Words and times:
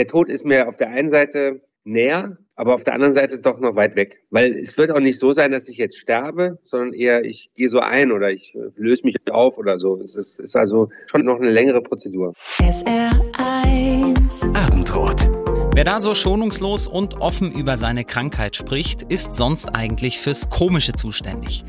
der 0.00 0.06
Tod 0.06 0.30
ist 0.30 0.46
mir 0.46 0.66
auf 0.66 0.76
der 0.76 0.88
einen 0.88 1.10
Seite 1.10 1.60
näher, 1.84 2.38
aber 2.56 2.72
auf 2.72 2.84
der 2.84 2.94
anderen 2.94 3.12
Seite 3.12 3.38
doch 3.38 3.60
noch 3.60 3.76
weit 3.76 3.96
weg. 3.96 4.22
Weil 4.30 4.54
es 4.54 4.78
wird 4.78 4.90
auch 4.90 4.98
nicht 4.98 5.18
so 5.18 5.32
sein, 5.32 5.50
dass 5.50 5.68
ich 5.68 5.76
jetzt 5.76 5.98
sterbe, 5.98 6.58
sondern 6.64 6.94
eher 6.94 7.22
ich 7.22 7.50
gehe 7.54 7.68
so 7.68 7.80
ein 7.80 8.10
oder 8.10 8.30
ich 8.30 8.56
löse 8.76 9.04
mich 9.04 9.16
auf 9.30 9.58
oder 9.58 9.78
so. 9.78 10.00
Es 10.00 10.16
ist, 10.16 10.40
ist 10.40 10.56
also 10.56 10.88
schon 11.04 11.26
noch 11.26 11.38
eine 11.38 11.50
längere 11.50 11.82
Prozedur. 11.82 12.32
SR1 12.60 14.56
Abendrot. 14.56 15.39
Wer 15.72 15.84
da 15.84 16.00
so 16.00 16.14
schonungslos 16.14 16.88
und 16.88 17.20
offen 17.20 17.52
über 17.52 17.76
seine 17.76 18.04
Krankheit 18.04 18.56
spricht, 18.56 19.02
ist 19.04 19.36
sonst 19.36 19.66
eigentlich 19.72 20.18
fürs 20.18 20.50
Komische 20.50 20.92
zuständig. 20.94 21.64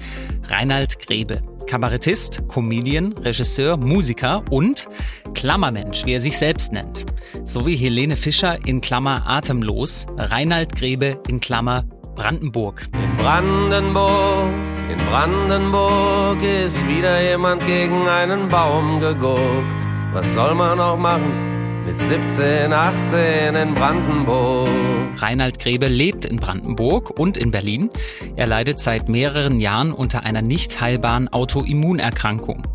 Reinhard 0.50 0.98
Grebe. 1.00 1.42
Kabarettist, 1.68 2.48
Comedian, 2.48 3.14
Regisseur, 3.14 3.78
Musiker 3.78 4.44
und 4.50 4.90
Klammermensch, 5.36 6.06
wie 6.06 6.14
er 6.14 6.20
sich 6.20 6.38
selbst 6.38 6.74
nennt. 6.74 7.06
So 7.46 7.68
wie 7.68 7.76
Helene 7.76 8.18
Fischer 8.18 8.58
in 8.66 8.82
Klammer 8.82 9.24
Atemlos, 9.28 10.08
Reinhard 10.18 10.76
Grebe 10.76 11.22
in 11.28 11.40
Klammer 11.40 11.84
Brandenburg. 12.16 12.88
In 12.94 13.16
Brandenburg, 13.18 14.50
in 14.92 14.98
Brandenburg 15.06 16.42
ist 16.42 16.86
wieder 16.88 17.22
jemand 17.22 17.66
gegen 17.68 18.08
einen 18.08 18.50
Baum 18.50 19.00
geguckt. 19.00 19.88
Was 20.12 20.26
soll 20.34 20.56
man 20.56 20.80
noch 20.80 20.98
machen? 20.98 21.51
Mit 21.86 21.98
17, 21.98 22.72
18 22.72 23.56
in 23.56 23.74
Brandenburg. 23.74 24.70
Reinhard 25.18 25.60
Grebe 25.60 25.88
lebt 25.88 26.26
in 26.26 26.38
Brandenburg 26.38 27.20
und 27.20 27.38
in 27.38 27.52
Berlin. 27.52 27.90
Er 28.36 28.48
leidet 28.48 28.80
seit 28.80 29.10
mehreren 29.10 29.60
Jahren 29.60 29.92
unter 29.92 30.24
einer 30.24 30.42
nicht 30.42 30.80
heilbaren 30.80 31.28
Autoimmunerkrankung. 31.28 32.68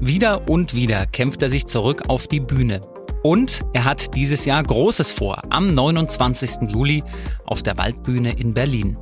Wieder 0.00 0.48
und 0.48 0.74
wieder 0.74 1.06
kämpft 1.06 1.42
er 1.42 1.48
sich 1.48 1.66
zurück 1.66 2.04
auf 2.08 2.28
die 2.28 2.40
Bühne. 2.40 2.80
Und 3.22 3.62
er 3.74 3.84
hat 3.84 4.14
dieses 4.14 4.44
Jahr 4.44 4.62
Großes 4.62 5.12
vor, 5.12 5.42
am 5.50 5.74
29. 5.74 6.70
Juli 6.70 7.02
auf 7.44 7.62
der 7.62 7.76
Waldbühne 7.76 8.32
in 8.32 8.54
Berlin. 8.54 8.96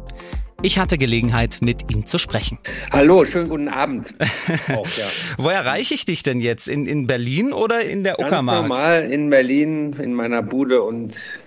Ich 0.60 0.80
hatte 0.80 0.98
Gelegenheit, 0.98 1.58
mit 1.60 1.88
ihm 1.88 2.08
zu 2.08 2.18
sprechen. 2.18 2.58
Hallo, 2.90 3.24
schönen 3.24 3.48
guten 3.48 3.68
Abend. 3.68 4.12
Auch, 4.74 4.88
ja. 4.96 5.06
Wo 5.36 5.50
erreiche 5.50 5.94
ich 5.94 6.04
dich 6.04 6.24
denn 6.24 6.40
jetzt? 6.40 6.66
In, 6.66 6.84
in 6.86 7.06
Berlin 7.06 7.52
oder 7.52 7.82
in 7.82 8.02
der 8.02 8.18
Uckermark? 8.18 8.62
Ganz 8.62 8.68
normal 8.68 9.04
in 9.08 9.30
Berlin, 9.30 9.92
in 9.92 10.14
meiner 10.14 10.42
Bude 10.42 10.82
und 10.82 11.40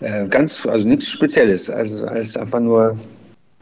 äh, 0.00 0.26
ganz, 0.26 0.66
also 0.66 0.88
nichts 0.88 1.08
Spezielles. 1.08 1.70
Also 1.70 2.04
alles 2.04 2.36
einfach 2.36 2.58
nur 2.58 2.98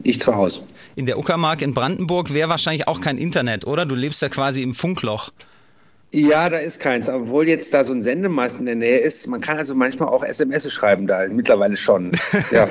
ich 0.02 0.18
zu 0.18 0.34
Hause. 0.34 0.62
In 0.96 1.04
der 1.04 1.18
Uckermark 1.18 1.60
in 1.60 1.74
Brandenburg 1.74 2.32
wäre 2.32 2.48
wahrscheinlich 2.48 2.88
auch 2.88 3.02
kein 3.02 3.18
Internet, 3.18 3.66
oder? 3.66 3.84
Du 3.84 3.94
lebst 3.94 4.22
ja 4.22 4.30
quasi 4.30 4.62
im 4.62 4.74
Funkloch. 4.74 5.30
Ja, 6.12 6.48
da 6.48 6.58
ist 6.58 6.80
keins. 6.80 7.08
Obwohl 7.08 7.46
jetzt 7.46 7.72
da 7.72 7.84
so 7.84 7.92
ein 7.92 8.02
Sendemast 8.02 8.58
in 8.58 8.66
der 8.66 8.74
Nähe 8.74 8.98
ist, 8.98 9.28
man 9.28 9.40
kann 9.40 9.58
also 9.58 9.76
manchmal 9.76 10.08
auch 10.08 10.24
SMS 10.24 10.70
schreiben 10.72 11.06
da, 11.06 11.28
mittlerweile 11.28 11.76
schon. 11.76 12.12
Ja. 12.50 12.66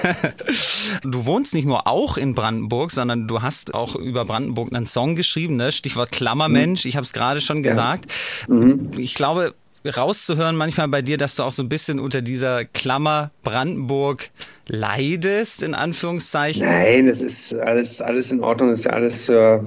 du 1.03 1.25
wohnst 1.25 1.53
nicht 1.53 1.65
nur 1.65 1.87
auch 1.87 2.17
in 2.17 2.35
Brandenburg, 2.35 2.91
sondern 2.91 3.27
du 3.27 3.41
hast 3.41 3.73
auch 3.73 3.95
über 3.95 4.25
Brandenburg 4.25 4.75
einen 4.75 4.87
Song 4.87 5.15
geschrieben, 5.15 5.55
ne? 5.55 5.71
Stichwort 5.71 6.11
Klammermensch, 6.11 6.83
mhm. 6.83 6.89
ich 6.89 6.95
habe 6.97 7.05
es 7.05 7.13
gerade 7.13 7.39
schon 7.39 7.63
gesagt. 7.63 8.11
Ja. 8.47 8.55
Mhm. 8.55 8.91
Ich 8.97 9.13
glaube, 9.13 9.53
rauszuhören 9.85 10.55
manchmal 10.55 10.87
bei 10.89 11.01
dir, 11.01 11.17
dass 11.17 11.35
du 11.35 11.43
auch 11.43 11.51
so 11.51 11.63
ein 11.63 11.69
bisschen 11.69 11.99
unter 11.99 12.21
dieser 12.21 12.65
Klammer 12.65 13.31
Brandenburg 13.43 14.31
leidest, 14.67 15.63
in 15.63 15.73
Anführungszeichen. 15.73 16.63
Nein, 16.63 17.07
es 17.07 17.21
ist 17.21 17.53
alles, 17.53 18.01
alles 18.01 18.31
in 18.31 18.41
Ordnung, 18.41 18.71
es 18.71 18.79
ist 18.79 18.85
ja 18.85 18.91
alles 18.91 19.29
äh, 19.29 19.59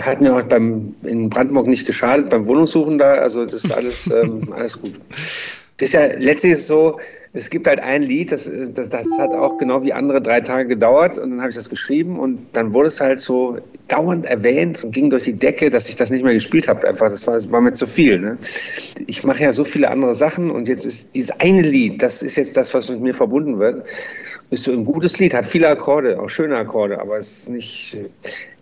hat 0.00 0.20
mir 0.20 0.34
auch 0.34 0.42
beim, 0.42 0.94
in 1.02 1.30
Brandenburg 1.30 1.66
nicht 1.66 1.86
geschadet, 1.86 2.30
beim 2.30 2.46
Wohnungssuchen 2.46 2.98
da. 2.98 3.14
Also 3.14 3.44
das 3.44 3.64
ist 3.64 3.72
alles, 3.72 4.10
ähm, 4.10 4.52
alles 4.52 4.80
gut. 4.80 4.94
Das 5.76 5.88
ist 5.88 5.92
ja 5.92 6.06
letztlich 6.06 6.64
so, 6.64 6.98
es 7.36 7.50
gibt 7.50 7.66
halt 7.66 7.80
ein 7.80 8.02
Lied, 8.02 8.30
das, 8.30 8.48
das, 8.74 8.90
das 8.90 9.08
hat 9.18 9.32
auch 9.32 9.58
genau 9.58 9.82
wie 9.82 9.92
andere 9.92 10.22
drei 10.22 10.40
Tage 10.40 10.68
gedauert 10.68 11.18
und 11.18 11.30
dann 11.30 11.40
habe 11.40 11.50
ich 11.50 11.56
das 11.56 11.68
geschrieben 11.68 12.20
und 12.20 12.38
dann 12.52 12.72
wurde 12.72 12.88
es 12.88 13.00
halt 13.00 13.18
so 13.18 13.58
dauernd 13.88 14.24
erwähnt 14.24 14.84
und 14.84 14.92
ging 14.92 15.10
durch 15.10 15.24
die 15.24 15.32
Decke, 15.32 15.68
dass 15.68 15.88
ich 15.88 15.96
das 15.96 16.10
nicht 16.10 16.22
mehr 16.22 16.32
gespielt 16.32 16.68
habe. 16.68 16.86
Einfach, 16.86 17.10
das 17.10 17.26
war, 17.26 17.34
das 17.34 17.50
war 17.50 17.60
mir 17.60 17.74
zu 17.74 17.88
viel. 17.88 18.20
Ne? 18.20 18.38
Ich 19.08 19.24
mache 19.24 19.42
ja 19.42 19.52
so 19.52 19.64
viele 19.64 19.90
andere 19.90 20.14
Sachen 20.14 20.52
und 20.52 20.68
jetzt 20.68 20.86
ist 20.86 21.12
dieses 21.16 21.32
eine 21.40 21.62
Lied, 21.62 22.00
das 22.00 22.22
ist 22.22 22.36
jetzt 22.36 22.56
das, 22.56 22.72
was 22.72 22.88
mit 22.88 23.00
mir 23.00 23.14
verbunden 23.14 23.58
wird. 23.58 23.84
Ist 24.50 24.64
so 24.64 24.72
ein 24.72 24.84
gutes 24.84 25.18
Lied, 25.18 25.34
hat 25.34 25.44
viele 25.44 25.68
Akkorde, 25.68 26.20
auch 26.20 26.28
schöne 26.28 26.56
Akkorde, 26.56 27.00
aber 27.00 27.18
es 27.18 27.38
ist 27.38 27.48
nicht 27.48 27.96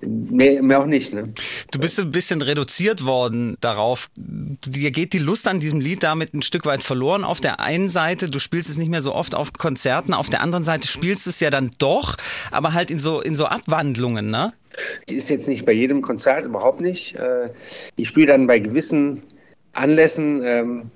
Mehr, 0.04 0.62
mehr 0.64 0.80
auch 0.80 0.86
nicht. 0.86 1.14
Ne? 1.14 1.32
Du 1.70 1.78
bist 1.78 2.00
ein 2.00 2.10
bisschen 2.10 2.42
reduziert 2.42 3.04
worden 3.04 3.56
darauf. 3.60 4.10
Dir 4.16 4.90
geht 4.90 5.12
die 5.12 5.18
Lust 5.18 5.46
an 5.46 5.60
diesem 5.60 5.80
Lied 5.80 6.02
damit 6.02 6.34
ein 6.34 6.42
Stück 6.42 6.66
weit 6.66 6.82
verloren. 6.82 7.22
Auf 7.22 7.40
der 7.40 7.60
einen 7.60 7.88
Seite, 7.88 8.28
du 8.28 8.40
spielst 8.40 8.61
es 8.68 8.78
nicht 8.78 8.88
mehr 8.88 9.02
so 9.02 9.14
oft 9.14 9.34
auf 9.34 9.52
Konzerten. 9.52 10.14
Auf 10.14 10.28
der 10.28 10.40
anderen 10.40 10.64
Seite 10.64 10.86
spielst 10.86 11.26
du 11.26 11.30
es 11.30 11.40
ja 11.40 11.50
dann 11.50 11.70
doch, 11.78 12.16
aber 12.50 12.72
halt 12.72 12.90
in 12.90 12.98
so, 12.98 13.20
in 13.20 13.36
so 13.36 13.46
Abwandlungen, 13.46 14.30
ne? 14.30 14.52
Die 15.08 15.16
ist 15.16 15.28
jetzt 15.28 15.48
nicht 15.48 15.66
bei 15.66 15.72
jedem 15.72 16.02
Konzert, 16.02 16.46
überhaupt 16.46 16.80
nicht. 16.80 17.14
Äh, 17.16 17.50
ich 17.96 18.08
spiele 18.08 18.26
dann 18.26 18.46
bei 18.46 18.58
gewissen 18.58 19.22
Anlässen, 19.72 20.42
ähm, 20.44 20.90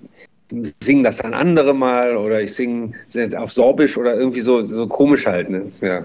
singen 0.82 1.03
das 1.03 1.19
dann 1.19 1.34
andere 1.34 1.75
mal 1.75 2.16
oder 2.16 2.41
ich 2.41 2.54
singe 2.54 2.93
auf 3.37 3.53
Sorbisch 3.53 3.97
oder 3.97 4.15
irgendwie 4.15 4.41
so, 4.41 4.66
so 4.66 4.87
komisch 4.87 5.27
halt. 5.27 5.50
Ne? 5.50 5.72
Ja. 5.81 6.04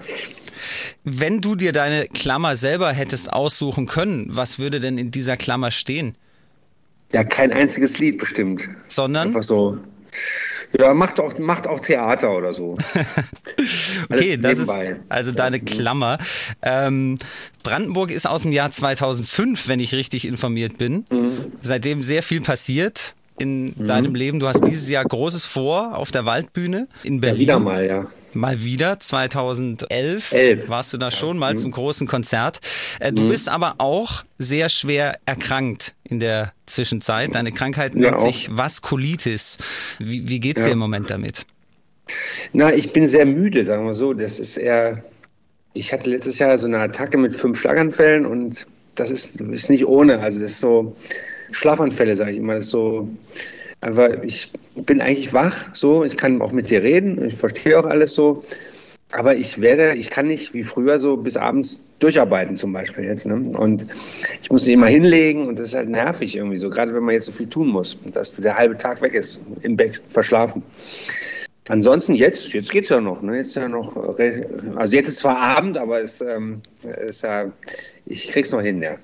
Wenn 1.04 1.40
du 1.40 1.54
dir 1.54 1.72
deine 1.72 2.06
Klammer 2.06 2.56
selber 2.56 2.92
hättest 2.92 3.32
aussuchen 3.32 3.86
können, 3.86 4.26
was 4.30 4.58
würde 4.58 4.80
denn 4.80 4.98
in 4.98 5.10
dieser 5.10 5.36
Klammer 5.36 5.70
stehen? 5.70 6.16
Ja, 7.12 7.24
kein 7.24 7.52
einziges 7.52 7.98
Lied 7.98 8.18
bestimmt. 8.18 8.68
Sondern? 8.88 9.28
Einfach 9.28 9.42
so. 9.42 9.78
Ja, 10.78 10.94
macht 10.94 11.20
auch, 11.20 11.38
macht 11.38 11.66
auch 11.66 11.80
Theater 11.80 12.36
oder 12.36 12.54
so. 12.54 12.78
okay, 14.10 14.36
das 14.36 14.58
ist 14.58 14.70
also 15.08 15.32
deine 15.32 15.60
Klammer. 15.60 16.18
Ähm, 16.62 17.18
Brandenburg 17.62 18.10
ist 18.10 18.26
aus 18.26 18.42
dem 18.42 18.52
Jahr 18.52 18.72
2005, 18.72 19.68
wenn 19.68 19.80
ich 19.80 19.94
richtig 19.94 20.26
informiert 20.26 20.78
bin. 20.78 21.04
Mhm. 21.10 21.52
Seitdem 21.60 22.02
sehr 22.02 22.22
viel 22.22 22.40
passiert 22.40 23.14
in 23.42 23.74
mhm. 23.76 23.86
deinem 23.86 24.14
Leben. 24.14 24.38
Du 24.38 24.46
hast 24.46 24.64
dieses 24.64 24.88
Jahr 24.88 25.04
Großes 25.04 25.44
vor 25.44 25.98
auf 25.98 26.12
der 26.12 26.24
Waldbühne 26.24 26.86
in 27.02 27.20
Berlin. 27.20 27.36
Ja, 27.36 27.40
wieder 27.40 27.58
mal, 27.58 27.84
ja. 27.84 28.06
Mal 28.34 28.62
wieder, 28.64 28.98
2011 28.98 30.32
Elf. 30.32 30.68
warst 30.68 30.92
du 30.92 30.96
da 30.96 31.10
schon 31.10 31.36
mal 31.36 31.54
mhm. 31.54 31.58
zum 31.58 31.70
großen 31.72 32.06
Konzert. 32.06 32.60
Äh, 33.00 33.12
du 33.12 33.24
mhm. 33.24 33.28
bist 33.28 33.48
aber 33.48 33.74
auch 33.78 34.24
sehr 34.38 34.68
schwer 34.68 35.18
erkrankt 35.26 35.94
in 36.04 36.20
der 36.20 36.52
Zwischenzeit. 36.66 37.34
Deine 37.34 37.52
Krankheit 37.52 37.94
nennt 37.94 38.16
ja, 38.16 38.20
sich 38.20 38.48
Vaskulitis. 38.56 39.58
Wie, 39.98 40.28
wie 40.28 40.40
geht's 40.40 40.60
ja. 40.60 40.68
dir 40.68 40.72
im 40.72 40.78
Moment 40.78 41.10
damit? 41.10 41.44
Na, 42.52 42.72
ich 42.72 42.92
bin 42.92 43.08
sehr 43.08 43.26
müde, 43.26 43.66
sagen 43.66 43.84
wir 43.84 43.94
so. 43.94 44.14
Das 44.14 44.38
ist 44.38 44.56
eher, 44.56 45.02
ich 45.74 45.92
hatte 45.92 46.08
letztes 46.08 46.38
Jahr 46.38 46.56
so 46.56 46.66
eine 46.66 46.78
Attacke 46.78 47.18
mit 47.18 47.34
fünf 47.34 47.60
Schlaganfällen 47.60 48.24
und 48.24 48.66
das 48.94 49.10
ist, 49.10 49.40
ist 49.40 49.70
nicht 49.70 49.86
ohne. 49.86 50.20
Also 50.20 50.40
das 50.40 50.52
ist 50.52 50.60
so, 50.60 50.96
Schlafanfälle, 51.52 52.16
sage 52.16 52.32
ich 52.32 52.38
immer. 52.38 52.56
Das 52.56 52.68
so 52.68 53.08
einfach, 53.80 54.08
ich 54.22 54.50
bin 54.74 55.00
eigentlich 55.00 55.32
wach, 55.32 55.68
so, 55.74 56.04
ich 56.04 56.16
kann 56.16 56.40
auch 56.40 56.52
mit 56.52 56.70
dir 56.70 56.82
reden, 56.82 57.24
ich 57.24 57.34
verstehe 57.34 57.78
auch 57.78 57.86
alles 57.86 58.14
so. 58.14 58.42
Aber 59.12 59.36
ich 59.36 59.60
werde, 59.60 59.94
ich 59.94 60.08
kann 60.08 60.26
nicht 60.26 60.54
wie 60.54 60.62
früher 60.62 60.98
so 60.98 61.18
bis 61.18 61.36
abends 61.36 61.82
durcharbeiten 61.98 62.56
zum 62.56 62.72
Beispiel 62.72 63.04
jetzt. 63.04 63.26
Ne? 63.26 63.34
Und 63.34 63.86
ich 64.40 64.50
muss 64.50 64.64
mich 64.64 64.72
immer 64.72 64.86
hinlegen 64.86 65.48
und 65.48 65.58
das 65.58 65.68
ist 65.68 65.74
halt 65.74 65.90
nervig 65.90 66.34
irgendwie 66.34 66.56
so, 66.56 66.70
gerade 66.70 66.94
wenn 66.94 67.02
man 67.02 67.14
jetzt 67.14 67.26
so 67.26 67.32
viel 67.32 67.48
tun 67.48 67.68
muss, 67.68 67.98
dass 68.12 68.36
der 68.36 68.56
halbe 68.56 68.76
Tag 68.76 69.02
weg 69.02 69.12
ist, 69.12 69.42
im 69.60 69.76
Bett 69.76 70.00
verschlafen. 70.08 70.62
Ansonsten 71.68 72.14
jetzt, 72.14 72.52
jetzt 72.54 72.72
geht's 72.72 72.88
ja 72.88 73.00
noch. 73.02 73.20
Ne? 73.20 73.36
Jetzt 73.36 73.54
ja 73.54 73.68
noch, 73.68 73.94
also 74.76 74.96
jetzt 74.96 75.08
ist 75.08 75.18
zwar 75.18 75.36
Abend, 75.36 75.76
aber 75.76 76.00
es 76.00 76.22
ähm, 76.22 76.62
ist 77.06 77.22
ja, 77.22 77.52
ich 78.06 78.28
krieg's 78.28 78.50
noch 78.50 78.62
hin, 78.62 78.82
ja. 78.82 78.96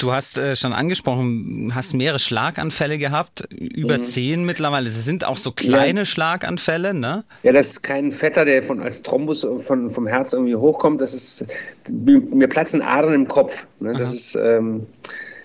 Du 0.00 0.12
hast 0.12 0.38
äh, 0.38 0.56
schon 0.56 0.72
angesprochen, 0.72 1.72
hast 1.74 1.92
mehrere 1.92 2.18
Schlaganfälle 2.18 2.96
gehabt, 2.96 3.46
über 3.50 3.98
mhm. 3.98 4.04
zehn 4.04 4.44
mittlerweile. 4.46 4.86
Das 4.86 5.04
sind 5.04 5.26
auch 5.26 5.36
so 5.36 5.52
kleine 5.52 6.00
ja. 6.00 6.04
Schlaganfälle, 6.06 6.94
ne? 6.94 7.24
Ja, 7.42 7.52
das 7.52 7.72
ist 7.72 7.82
kein 7.82 8.10
Fetter, 8.10 8.46
der 8.46 8.62
von 8.62 8.80
als 8.80 9.02
Thrombus 9.02 9.46
von, 9.58 9.90
vom 9.90 10.06
Herz 10.06 10.32
irgendwie 10.32 10.56
hochkommt. 10.56 11.02
Das 11.02 11.12
ist, 11.12 11.44
mir 11.90 12.48
platzen 12.48 12.80
Adern 12.80 13.12
im 13.12 13.28
Kopf. 13.28 13.66
Ne? 13.78 13.92
Das 13.92 14.14
ist, 14.14 14.36
ähm, 14.36 14.86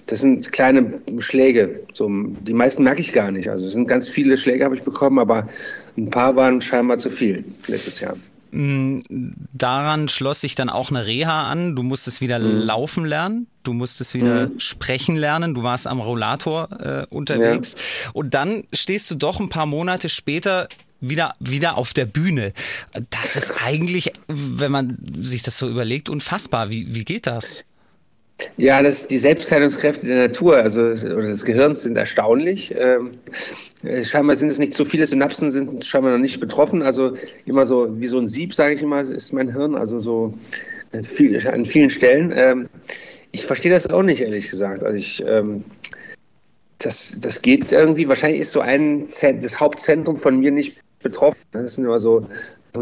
das 0.06 0.22
sind 0.22 0.50
kleine 0.54 1.02
Schläge. 1.18 1.82
So, 1.92 2.10
die 2.10 2.54
meisten 2.54 2.84
merke 2.84 3.02
ich 3.02 3.12
gar 3.12 3.32
nicht. 3.32 3.50
Also 3.50 3.66
es 3.66 3.74
sind 3.74 3.90
ganz 3.90 4.08
viele 4.08 4.38
Schläge 4.38 4.64
habe 4.64 4.76
ich 4.76 4.84
bekommen, 4.84 5.20
aber 5.20 5.50
ein 5.98 6.10
paar 6.10 6.34
waren 6.38 6.62
scheinbar 6.62 6.98
zu 6.98 7.10
viel 7.10 7.44
letztes 7.68 8.00
Jahr. 8.00 8.16
Mm, 8.56 9.02
daran 9.52 10.08
schloss 10.08 10.40
sich 10.40 10.56
dann 10.56 10.70
auch 10.70 10.90
eine 10.90 11.06
Reha 11.06 11.50
an. 11.50 11.76
Du 11.76 11.84
musstest 11.84 12.22
wieder 12.22 12.40
mhm. 12.40 12.62
laufen 12.62 13.06
lernen, 13.06 13.48
du 13.64 13.74
musstest 13.74 14.14
wieder 14.14 14.48
mhm. 14.48 14.60
sprechen 14.60 15.18
lernen, 15.18 15.54
du 15.54 15.64
warst 15.64 15.88
am 15.88 16.00
Rollator 16.00 16.70
äh, 16.80 17.06
unterwegs. 17.14 17.76
Ja. 17.76 18.12
Und 18.14 18.34
dann 18.34 18.64
stehst 18.72 19.12
du 19.12 19.16
doch 19.16 19.42
ein 19.42 19.50
paar 19.50 19.66
Monate 19.66 20.08
später 20.08 20.70
wieder, 21.02 21.36
wieder 21.40 21.78
auf 21.78 21.94
der 21.94 22.06
Bühne. 22.06 22.54
Das 23.10 23.36
ist 23.36 23.62
eigentlich, 23.62 24.14
wenn 24.28 24.72
man 24.72 24.98
sich 25.22 25.44
das 25.44 25.58
so 25.58 25.70
überlegt, 25.70 26.08
unfassbar. 26.08 26.70
Wie, 26.70 26.96
wie 26.96 27.04
geht 27.04 27.28
das? 27.28 27.66
Ja, 28.58 28.82
das, 28.82 29.08
die 29.08 29.18
Selbstheilungskräfte 29.18 30.08
der 30.08 30.28
Natur, 30.28 30.58
also 30.58 30.82
oder 30.82 31.28
des 31.28 31.46
Gehirns 31.46 31.84
sind 31.84 31.98
erstaunlich. 31.98 32.74
Ähm, 32.78 33.12
äh, 33.84 34.04
scheinbar 34.04 34.36
sind 34.36 34.50
es 34.50 34.60
nicht 34.60 34.74
so 34.74 34.84
viele 34.84 35.08
Synapsen, 35.08 35.52
sind 35.52 35.86
scheinbar 35.86 36.12
noch 36.12 36.20
nicht 36.20 36.40
betroffen. 36.40 36.82
Also 36.82 37.14
immer 37.46 37.66
so 37.66 38.00
wie 38.00 38.08
so 38.08 38.18
ein 38.18 38.28
Sieb, 38.28 38.54
sage 38.54 38.76
ich 38.76 38.82
immer, 38.84 39.02
ist 39.02 39.34
mein 39.34 39.52
Hirn, 39.52 39.76
also 39.76 40.00
so 40.00 40.34
äh, 40.92 41.04
viel, 41.04 41.48
an 41.48 41.66
vielen 41.66 41.90
Stellen. 41.90 42.34
Ähm, 42.36 42.70
ich 43.32 43.46
verstehe 43.46 43.72
das 43.72 43.88
auch 43.88 44.04
nicht, 44.04 44.22
ehrlich 44.22 44.50
gesagt. 44.50 44.84
Also 44.84 44.98
ich, 44.98 45.24
ähm, 45.26 45.64
das, 46.80 47.18
das 47.20 47.42
geht 47.42 47.72
irgendwie. 47.72 48.08
Wahrscheinlich 48.08 48.42
ist 48.42 48.52
so 48.52 48.62
ein 48.62 49.08
das 49.42 49.60
Hauptzentrum 49.60 50.18
von 50.18 50.40
mir 50.40 50.52
nicht 50.52 50.78
betroffen. 51.00 51.40
Das 51.52 51.76
sind 51.76 51.86
immer 51.86 52.00
so 52.00 52.28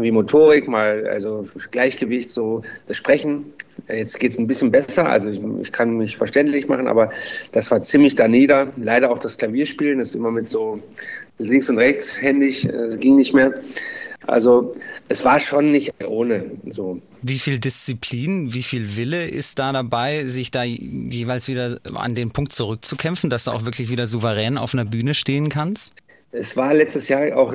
wie 0.00 0.10
Motorik, 0.10 0.68
mal 0.68 1.06
also 1.08 1.48
Gleichgewicht, 1.70 2.30
so 2.30 2.62
das 2.86 2.96
Sprechen. 2.96 3.44
Jetzt 3.88 4.20
geht 4.20 4.30
es 4.30 4.38
ein 4.38 4.46
bisschen 4.46 4.70
besser, 4.70 5.06
also 5.08 5.28
ich, 5.28 5.40
ich, 5.60 5.72
kann 5.72 5.96
mich 5.96 6.16
verständlich 6.16 6.68
machen, 6.68 6.86
aber 6.86 7.10
das 7.52 7.70
war 7.70 7.82
ziemlich 7.82 8.14
da 8.14 8.28
nieder. 8.28 8.72
Leider 8.76 9.10
auch 9.10 9.18
das 9.18 9.36
Klavierspielen, 9.36 9.98
das 9.98 10.08
ist 10.08 10.14
immer 10.14 10.30
mit 10.30 10.46
so 10.46 10.80
links 11.38 11.68
und 11.68 11.78
rechts 11.78 12.20
händig, 12.20 12.68
das 12.70 12.98
ging 12.98 13.16
nicht 13.16 13.34
mehr. 13.34 13.52
Also 14.26 14.74
es 15.08 15.24
war 15.24 15.38
schon 15.38 15.70
nicht 15.70 15.92
ohne 16.04 16.50
so. 16.70 17.00
Wie 17.22 17.38
viel 17.38 17.58
Disziplin, 17.58 18.54
wie 18.54 18.62
viel 18.62 18.96
Wille 18.96 19.26
ist 19.26 19.58
da 19.58 19.72
dabei, 19.72 20.26
sich 20.26 20.50
da 20.50 20.62
jeweils 20.62 21.48
wieder 21.48 21.78
an 21.94 22.14
den 22.14 22.30
Punkt 22.30 22.52
zurückzukämpfen, 22.52 23.28
dass 23.30 23.44
du 23.44 23.50
auch 23.50 23.64
wirklich 23.64 23.90
wieder 23.90 24.06
souverän 24.06 24.56
auf 24.56 24.72
einer 24.72 24.84
Bühne 24.84 25.14
stehen 25.14 25.48
kannst? 25.48 25.92
Es 26.34 26.56
war 26.56 26.74
letztes 26.74 27.08
Jahr 27.08 27.36
auch 27.36 27.54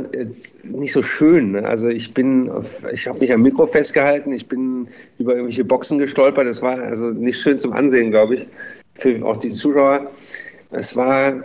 nicht 0.63 0.93
so 0.93 1.03
schön. 1.03 1.51
Ne? 1.51 1.65
Also 1.67 1.89
ich 1.89 2.13
bin, 2.13 2.49
ich 2.93 3.07
habe 3.07 3.19
mich 3.19 3.31
am 3.31 3.41
Mikro 3.41 3.67
festgehalten, 3.67 4.31
ich 4.31 4.47
bin 4.47 4.87
über 5.17 5.33
irgendwelche 5.33 5.65
Boxen 5.65 5.97
gestolpert. 5.97 6.47
Das 6.47 6.61
war 6.61 6.79
also 6.79 7.09
nicht 7.09 7.39
schön 7.39 7.59
zum 7.59 7.73
Ansehen, 7.73 8.11
glaube 8.11 8.35
ich, 8.35 8.47
für 8.95 9.25
auch 9.25 9.37
die 9.37 9.51
Zuschauer. 9.51 10.09
Es 10.71 10.95
war 10.95 11.43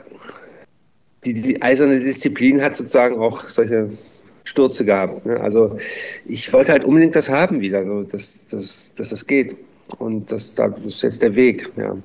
die, 1.25 1.35
die 1.35 1.61
eiserne 1.61 1.99
Disziplin 1.99 2.63
hat 2.63 2.77
sozusagen 2.77 3.19
auch 3.19 3.49
solche 3.49 3.91
Stürze 4.45 4.85
gehabt. 4.85 5.27
Ne? 5.27 5.41
Also 5.41 5.77
ich 6.27 6.53
wollte 6.53 6.71
halt 6.71 6.85
unbedingt 6.85 7.17
das 7.17 7.29
haben 7.29 7.61
wieder, 7.61 7.85
so 7.85 8.03
dass, 8.05 8.47
dass, 8.47 8.95
dass 8.95 9.11
das 9.11 9.27
geht. 9.27 9.57
Und 9.99 10.31
das, 10.31 10.55
das 10.55 10.73
ist 10.85 11.03
jetzt 11.03 11.23
der 11.23 11.35
Weg. 11.35 11.69
Ja. 11.77 11.97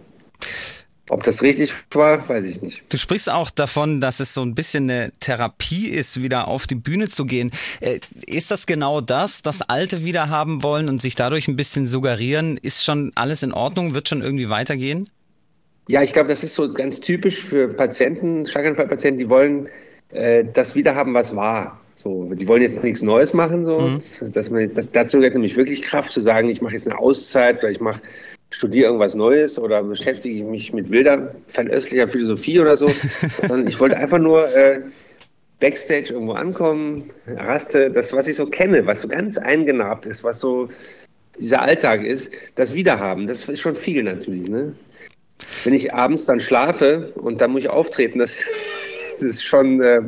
Ob 1.09 1.23
das 1.23 1.41
richtig 1.41 1.73
war, 1.91 2.27
weiß 2.29 2.45
ich 2.45 2.61
nicht. 2.61 2.83
Du 2.89 2.97
sprichst 2.97 3.31
auch 3.31 3.49
davon, 3.49 3.99
dass 3.99 4.19
es 4.19 4.33
so 4.33 4.41
ein 4.41 4.53
bisschen 4.53 4.89
eine 4.89 5.11
Therapie 5.19 5.87
ist, 5.87 6.21
wieder 6.21 6.47
auf 6.47 6.67
die 6.67 6.75
Bühne 6.75 7.09
zu 7.09 7.25
gehen. 7.25 7.51
Äh, 7.81 7.99
ist 8.27 8.51
das 8.51 8.67
genau 8.67 9.01
das, 9.01 9.41
das 9.41 9.63
Alte 9.63 10.05
wieder 10.05 10.29
haben 10.29 10.61
wollen 10.61 10.87
und 10.87 11.01
sich 11.01 11.15
dadurch 11.15 11.47
ein 11.47 11.55
bisschen 11.55 11.87
suggerieren? 11.87 12.57
Ist 12.57 12.83
schon 12.83 13.11
alles 13.15 13.41
in 13.41 13.53
Ordnung? 13.53 13.95
Wird 13.95 14.07
schon 14.07 14.21
irgendwie 14.21 14.49
weitergehen? 14.49 15.09
Ja, 15.87 16.03
ich 16.03 16.13
glaube, 16.13 16.29
das 16.29 16.43
ist 16.43 16.53
so 16.53 16.71
ganz 16.71 16.99
typisch 16.99 17.43
für 17.43 17.67
Patienten, 17.67 18.45
Schlaganfallpatienten, 18.45 19.17
die 19.17 19.29
wollen 19.29 19.67
äh, 20.11 20.45
das 20.53 20.75
wiederhaben, 20.75 21.15
was 21.15 21.35
war. 21.35 21.79
So, 21.95 22.31
die 22.33 22.47
wollen 22.47 22.61
jetzt 22.61 22.83
nichts 22.83 23.01
Neues 23.01 23.33
machen, 23.33 23.65
so. 23.65 23.81
Mhm. 23.81 23.99
Dass 24.31 24.51
man, 24.51 24.71
das, 24.73 24.91
dazu 24.91 25.17
gehört 25.17 25.33
nämlich 25.33 25.57
wirklich 25.57 25.81
Kraft 25.81 26.11
zu 26.11 26.21
sagen, 26.21 26.47
ich 26.47 26.61
mache 26.61 26.73
jetzt 26.73 26.87
eine 26.87 26.99
Auszeit 26.99 27.59
oder 27.59 27.71
ich 27.71 27.79
mache 27.79 28.01
studiere 28.51 28.87
irgendwas 28.87 29.15
Neues 29.15 29.59
oder 29.59 29.83
beschäftige 29.83 30.43
mich 30.43 30.73
mit 30.73 30.89
wilder, 30.89 31.35
fernöstlicher 31.47 32.07
Philosophie 32.07 32.59
oder 32.59 32.77
so, 32.77 32.87
sondern 33.41 33.67
ich 33.67 33.79
wollte 33.79 33.97
einfach 33.97 34.17
nur 34.17 34.47
äh, 34.55 34.81
Backstage 35.59 36.13
irgendwo 36.13 36.33
ankommen, 36.33 37.11
raste, 37.27 37.91
das, 37.91 38.13
was 38.13 38.27
ich 38.27 38.35
so 38.35 38.45
kenne, 38.45 38.85
was 38.85 39.01
so 39.01 39.07
ganz 39.07 39.37
eingenarbt 39.37 40.05
ist, 40.05 40.23
was 40.23 40.39
so 40.39 40.69
dieser 41.39 41.61
Alltag 41.61 42.03
ist, 42.03 42.31
das 42.55 42.73
Wiederhaben. 42.73 43.27
Das 43.27 43.47
ist 43.47 43.59
schon 43.59 43.75
viel 43.75 44.03
natürlich. 44.03 44.49
Ne? 44.49 44.73
Wenn 45.63 45.73
ich 45.73 45.93
abends 45.93 46.25
dann 46.25 46.39
schlafe 46.39 47.11
und 47.15 47.41
dann 47.41 47.51
muss 47.51 47.61
ich 47.61 47.69
auftreten, 47.69 48.19
das, 48.19 48.43
das 49.13 49.21
ist 49.21 49.43
schon, 49.43 49.81
äh, 49.81 50.01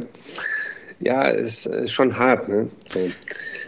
ja, 1.04 1.24
ist, 1.30 1.66
ist 1.66 1.92
schon 1.92 2.18
hart. 2.18 2.48
Ne? 2.48 2.70
So. 2.90 3.00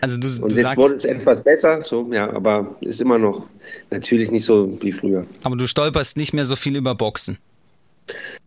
Also 0.01 0.17
du, 0.17 0.27
und 0.43 0.51
du 0.51 0.57
jetzt 0.57 0.77
wurde 0.77 0.95
es 0.95 1.05
etwas 1.05 1.43
besser, 1.43 1.81
so, 1.83 2.09
ja, 2.11 2.29
aber 2.33 2.75
ist 2.81 3.01
immer 3.01 3.17
noch 3.17 3.47
natürlich 3.89 4.31
nicht 4.31 4.45
so 4.45 4.77
wie 4.81 4.91
früher. 4.91 5.25
Aber 5.43 5.55
du 5.55 5.67
stolperst 5.67 6.17
nicht 6.17 6.33
mehr 6.33 6.45
so 6.45 6.55
viel 6.55 6.75
über 6.75 6.95
Boxen. 6.95 7.37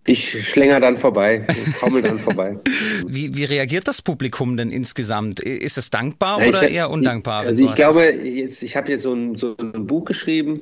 Ich 0.04 0.48
schlänger 0.48 0.80
dann 0.80 0.96
vorbei, 0.96 1.46
ich 1.48 1.80
komme 1.80 2.02
dann 2.02 2.18
vorbei. 2.18 2.58
Wie, 3.06 3.34
wie, 3.34 3.44
reagiert 3.44 3.88
das 3.88 4.02
Publikum 4.02 4.56
denn 4.56 4.70
insgesamt? 4.70 5.40
Ist 5.40 5.78
es 5.78 5.90
dankbar 5.90 6.42
ja, 6.42 6.48
oder 6.48 6.60
hab, 6.60 6.70
eher 6.70 6.90
undankbar? 6.90 7.44
Also 7.46 7.64
ich 7.64 7.74
glaube, 7.74 8.12
jetzt, 8.12 8.62
ich 8.62 8.76
habe 8.76 8.90
jetzt 8.90 9.02
so 9.02 9.14
ein, 9.14 9.36
so 9.36 9.56
ein 9.58 9.86
Buch 9.86 10.04
geschrieben, 10.04 10.60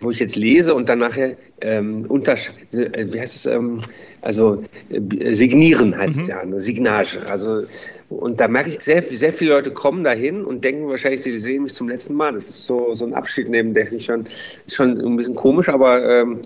wo 0.00 0.10
ich 0.10 0.18
jetzt 0.18 0.36
lese 0.36 0.74
und 0.74 0.88
dann 0.88 0.98
nachher 0.98 1.36
ähm, 1.60 2.04
unterscheide, 2.08 3.12
wie 3.12 3.20
heißt 3.20 3.36
es, 3.36 3.46
ähm, 3.46 3.80
also 4.22 4.62
äh, 4.90 5.34
signieren 5.34 5.96
heißt 5.96 6.16
mhm. 6.16 6.22
es 6.22 6.28
ja, 6.28 6.44
ne? 6.44 6.60
Signage. 6.60 7.18
Also 7.28 7.64
und 8.10 8.40
da 8.40 8.48
merke 8.48 8.70
ich 8.70 8.80
sehr, 8.80 9.02
sehr 9.02 9.32
viele 9.32 9.52
Leute 9.52 9.70
kommen 9.70 10.04
dahin 10.04 10.44
und 10.44 10.62
denken 10.64 10.88
wahrscheinlich, 10.88 11.22
sie 11.22 11.38
sehen 11.38 11.64
mich 11.64 11.74
zum 11.74 11.88
letzten 11.88 12.14
Mal. 12.14 12.34
Das 12.34 12.48
ist 12.48 12.64
so, 12.64 12.94
so 12.94 13.06
ein 13.06 13.14
Abschied 13.14 13.48
neben, 13.48 13.74
denke 13.74 13.96
ich 13.96 14.04
schon, 14.04 14.26
ist 14.66 14.76
schon 14.76 15.00
ein 15.00 15.16
bisschen 15.16 15.34
komisch, 15.34 15.68
aber 15.68 16.02
ähm, 16.08 16.42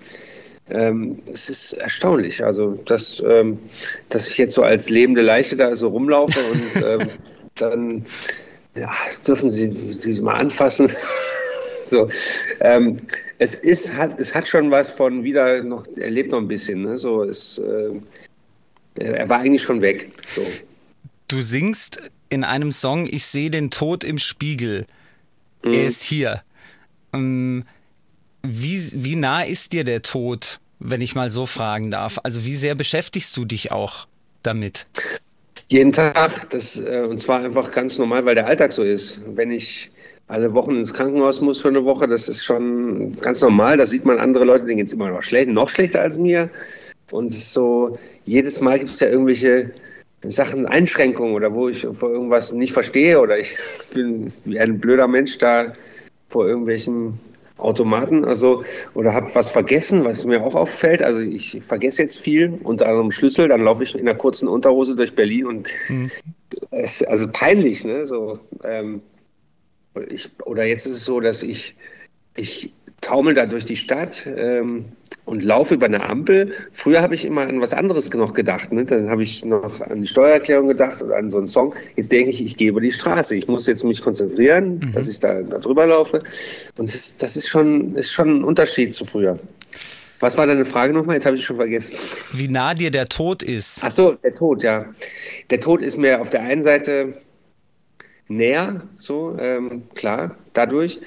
ähm, 0.71 1.19
es 1.33 1.51
ist 1.51 1.73
erstaunlich. 1.75 2.45
Also, 2.45 2.79
dass, 2.87 3.23
ähm, 3.27 3.59
dass 4.09 4.29
ich 4.29 4.39
jetzt 4.39 4.55
so 4.55 4.63
als 4.63 4.89
lebende 4.89 5.23
Leiche 5.23 5.57
da 5.57 5.75
so 5.75 5.89
rumlaufe 5.89 6.39
und 6.53 6.85
ähm, 6.85 7.09
dann 7.57 8.07
ja, 8.77 8.91
dürfen 9.27 9.51
sie 9.51 9.71
sie 9.73 10.23
mal 10.23 10.35
anfassen. 10.35 10.91
so, 11.91 12.09
ähm, 12.61 12.99
es 13.39 13.55
ist, 13.55 13.93
hat, 13.95 14.19
es 14.21 14.35
hat 14.35 14.47
schon 14.47 14.71
was 14.71 14.91
von 14.91 15.25
wieder 15.25 15.63
noch, 15.63 15.85
er 15.97 16.11
lebt 16.11 16.31
noch 16.31 16.39
ein 16.39 16.49
bisschen. 16.49 16.83
Ne? 16.83 16.99
So, 16.99 17.23
es, 17.23 17.59
äh, 17.59 17.91
er 18.97 19.29
war 19.29 19.41
eigentlich 19.41 19.63
schon 19.63 19.81
weg. 19.81 20.11
So. 20.35 20.43
Du 21.29 21.41
singst 21.41 22.01
in 22.31 22.45
einem 22.45 22.73
Song, 22.73 23.07
ich 23.07 23.25
sehe 23.25 23.51
den 23.51 23.71
Tod 23.71 24.05
im 24.05 24.19
Spiegel. 24.19 24.87
Mhm. 25.65 25.73
Er 25.73 25.87
ist 25.87 26.03
hier. 26.03 26.43
Ähm, 27.13 27.65
wie, 28.43 29.05
wie 29.05 29.17
nah 29.17 29.43
ist 29.43 29.73
dir 29.73 29.85
der 29.85 30.03
Tod, 30.03 30.61
wenn 30.79 31.01
ich 31.01 31.15
mal 31.15 31.31
so 31.31 31.47
fragen 31.47 31.91
darf? 31.91 32.19
Also 32.23 32.45
wie 32.45 32.55
sehr 32.55 32.75
beschäftigst 32.75 33.37
du 33.37 33.45
dich 33.45 33.73
auch 33.73 34.07
damit? 34.43 34.87
Jeden 35.69 35.93
Tag, 35.93 36.49
das, 36.51 36.79
äh, 36.79 37.05
und 37.09 37.21
zwar 37.21 37.45
einfach 37.45 37.71
ganz 37.71 37.99
normal, 37.99 38.25
weil 38.25 38.35
der 38.35 38.47
Alltag 38.47 38.73
so 38.73 38.83
ist. 38.83 39.21
Wenn 39.27 39.51
ich 39.51 39.91
alle 40.29 40.53
Wochen 40.53 40.77
ins 40.77 40.93
Krankenhaus 40.93 41.41
muss 41.41 41.61
für 41.61 41.69
eine 41.69 41.85
Woche, 41.85 42.07
das 42.07 42.29
ist 42.29 42.45
schon 42.45 43.17
ganz 43.21 43.41
normal. 43.41 43.79
Da 43.79 43.87
sieht 43.87 44.05
man 44.05 44.19
andere 44.19 44.45
Leute, 44.45 44.67
denen 44.67 44.77
geht 44.77 44.87
es 44.87 44.93
immer 44.93 45.09
noch 45.09 45.23
schlecht, 45.23 45.49
noch 45.49 45.69
schlechter 45.69 46.03
als 46.03 46.19
mir. 46.19 46.51
Und 47.11 47.33
so, 47.33 47.99
jedes 48.25 48.61
Mal 48.61 48.79
gibt 48.79 48.91
es 48.91 49.01
ja 49.01 49.09
irgendwelche 49.09 49.71
Sachen, 50.25 50.67
Einschränkungen 50.67 51.35
oder 51.35 51.53
wo 51.55 51.69
ich 51.69 51.87
vor 51.93 52.11
irgendwas 52.11 52.53
nicht 52.53 52.73
verstehe 52.73 53.19
oder 53.19 53.39
ich 53.39 53.57
bin 53.95 54.33
wie 54.45 54.61
ein 54.61 54.79
blöder 54.79 55.09
Mensch 55.09 55.39
da 55.39 55.73
vor 56.29 56.47
irgendwelchen 56.47 57.19
Automaten, 57.57 58.25
also 58.25 58.63
oder 58.95 59.13
habe 59.13 59.35
was 59.35 59.49
vergessen, 59.49 60.05
was 60.05 60.25
mir 60.25 60.43
auch 60.45 60.55
auffällt. 60.55 61.03
Also 61.03 61.21
ich 61.21 61.59
vergesse 61.63 62.03
jetzt 62.03 62.19
viel, 62.19 62.59
unter 62.63 62.87
anderem 62.87 63.11
Schlüssel, 63.11 63.49
dann 63.49 63.63
laufe 63.63 63.83
ich 63.83 63.95
in 63.95 64.03
einer 64.03 64.17
kurzen 64.17 64.47
Unterhose 64.47 64.95
durch 64.95 65.15
Berlin 65.15 65.47
und 65.47 65.69
mhm. 65.89 66.11
es 66.71 67.03
also 67.03 67.27
peinlich, 67.33 67.85
ne? 67.85 68.07
So 68.07 68.39
ähm, 68.63 69.01
ich, 70.01 70.31
oder 70.45 70.65
jetzt 70.65 70.87
ist 70.87 70.93
es 70.93 71.05
so, 71.05 71.21
dass 71.21 71.43
ich 71.43 71.77
ich 72.39 72.73
taumel 73.01 73.35
da 73.35 73.47
durch 73.47 73.65
die 73.65 73.77
Stadt 73.77 74.27
ähm, 74.27 74.87
und 75.25 75.45
laufe 75.45 75.75
über 75.75 75.87
eine 75.87 76.03
Ampel. 76.03 76.53
Früher 76.73 77.03
habe 77.03 77.15
ich 77.15 77.25
immer 77.25 77.43
an 77.43 77.61
was 77.61 77.73
anderes 77.73 78.13
noch 78.13 78.33
gedacht. 78.33 78.73
Ne? 78.73 78.85
Dann 78.85 79.09
habe 79.09 79.23
ich 79.23 79.45
noch 79.45 79.81
an 79.81 80.03
die 80.03 80.09
Steuererklärung 80.09 80.69
gedacht 80.69 81.03
oder 81.03 81.17
an 81.17 81.31
so 81.31 81.39
einen 81.39 81.49
Song. 81.49 81.75
Jetzt 81.97 82.11
denke 82.11 82.31
ich, 82.31 82.45
ich 82.45 82.57
gehe 82.57 82.71
über 82.71 82.81
die 82.81 82.93
Straße. 82.93 83.37
Ich 83.37 83.47
muss 83.47 83.67
jetzt 83.67 83.85
mich 83.85 84.01
konzentrieren, 84.01 84.79
mhm. 84.79 84.93
dass 84.93 85.09
ich 85.09 85.21
da, 85.21 85.43
da, 85.43 85.59
drüber 85.59 85.87
laufe. 85.87 86.23
Und 86.77 86.89
das 86.89 86.95
ist, 86.95 87.23
das 87.23 87.37
ist, 87.37 87.49
schon, 87.49 87.95
ist 87.95 88.11
schon 88.11 88.41
ein 88.41 88.45
Unterschied 88.45 88.95
zu 88.95 89.05
früher. 89.05 89.39
Was 90.21 90.37
war 90.37 90.49
deine 90.49 90.65
Frage 90.65 90.93
nochmal? 90.93 91.15
Jetzt 91.17 91.27
habe 91.27 91.37
ich 91.37 91.45
schon 91.45 91.57
vergessen. 91.57 91.95
Wie 92.33 92.49
nah 92.49 92.75
dir 92.75 92.91
der 92.91 93.07
Tod 93.07 93.43
ist. 93.45 93.81
Ach 93.83 93.91
so, 93.93 94.13
der 94.13 94.35
Tod, 94.35 94.65
ja. 94.65 94.87
Der 95.51 95.61
Tod 95.61 95.81
ist 95.81 95.97
mir 95.97 96.21
auf 96.21 96.31
der 96.31 96.43
einen 96.43 96.63
Seite 96.63 97.15
näher, 98.29 98.83
so 98.97 99.37
ähm, 99.39 99.83
klar, 99.95 100.37
dadurch 100.53 101.01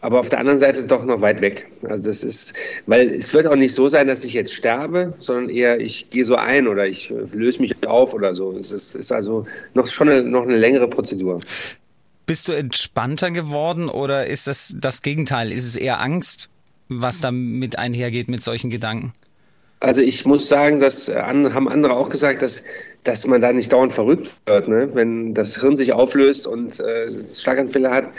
aber 0.00 0.20
auf 0.20 0.28
der 0.28 0.38
anderen 0.38 0.58
Seite 0.58 0.84
doch 0.84 1.04
noch 1.04 1.20
weit 1.20 1.40
weg. 1.40 1.66
Also 1.88 2.04
das 2.04 2.22
ist, 2.22 2.54
weil 2.86 3.08
es 3.10 3.32
wird 3.34 3.46
auch 3.46 3.56
nicht 3.56 3.74
so 3.74 3.88
sein, 3.88 4.06
dass 4.06 4.24
ich 4.24 4.32
jetzt 4.32 4.54
sterbe, 4.54 5.14
sondern 5.18 5.48
eher 5.48 5.80
ich 5.80 6.10
gehe 6.10 6.24
so 6.24 6.36
ein 6.36 6.68
oder 6.68 6.86
ich 6.86 7.12
löse 7.32 7.60
mich 7.60 7.74
auf 7.86 8.14
oder 8.14 8.34
so. 8.34 8.56
Es 8.56 8.70
ist, 8.70 8.94
ist 8.94 9.12
also 9.12 9.46
noch 9.74 9.86
schon 9.86 10.08
eine, 10.08 10.22
noch 10.22 10.42
eine 10.42 10.56
längere 10.56 10.88
Prozedur. 10.88 11.40
Bist 12.26 12.48
du 12.48 12.52
entspannter 12.52 13.30
geworden 13.30 13.88
oder 13.88 14.26
ist 14.26 14.46
das 14.46 14.74
das 14.78 15.02
Gegenteil? 15.02 15.50
Ist 15.50 15.66
es 15.66 15.76
eher 15.76 16.00
Angst, 16.00 16.48
was 16.88 17.20
da 17.20 17.30
mit 17.30 17.78
einhergeht 17.78 18.28
mit 18.28 18.42
solchen 18.42 18.70
Gedanken? 18.70 19.14
Also 19.80 20.02
ich 20.02 20.26
muss 20.26 20.48
sagen, 20.48 20.80
das 20.80 21.08
haben 21.08 21.68
andere 21.68 21.94
auch 21.94 22.10
gesagt, 22.10 22.42
dass, 22.42 22.64
dass 23.08 23.26
man 23.26 23.40
da 23.40 23.52
nicht 23.52 23.72
dauernd 23.72 23.92
verrückt 23.92 24.30
wird, 24.46 24.68
ne? 24.68 24.88
wenn 24.92 25.32
das 25.32 25.58
Hirn 25.58 25.76
sich 25.76 25.92
auflöst 25.94 26.46
und 26.46 26.78
äh, 26.78 27.10
Schlaganfälle 27.10 27.90
hat 27.90 28.10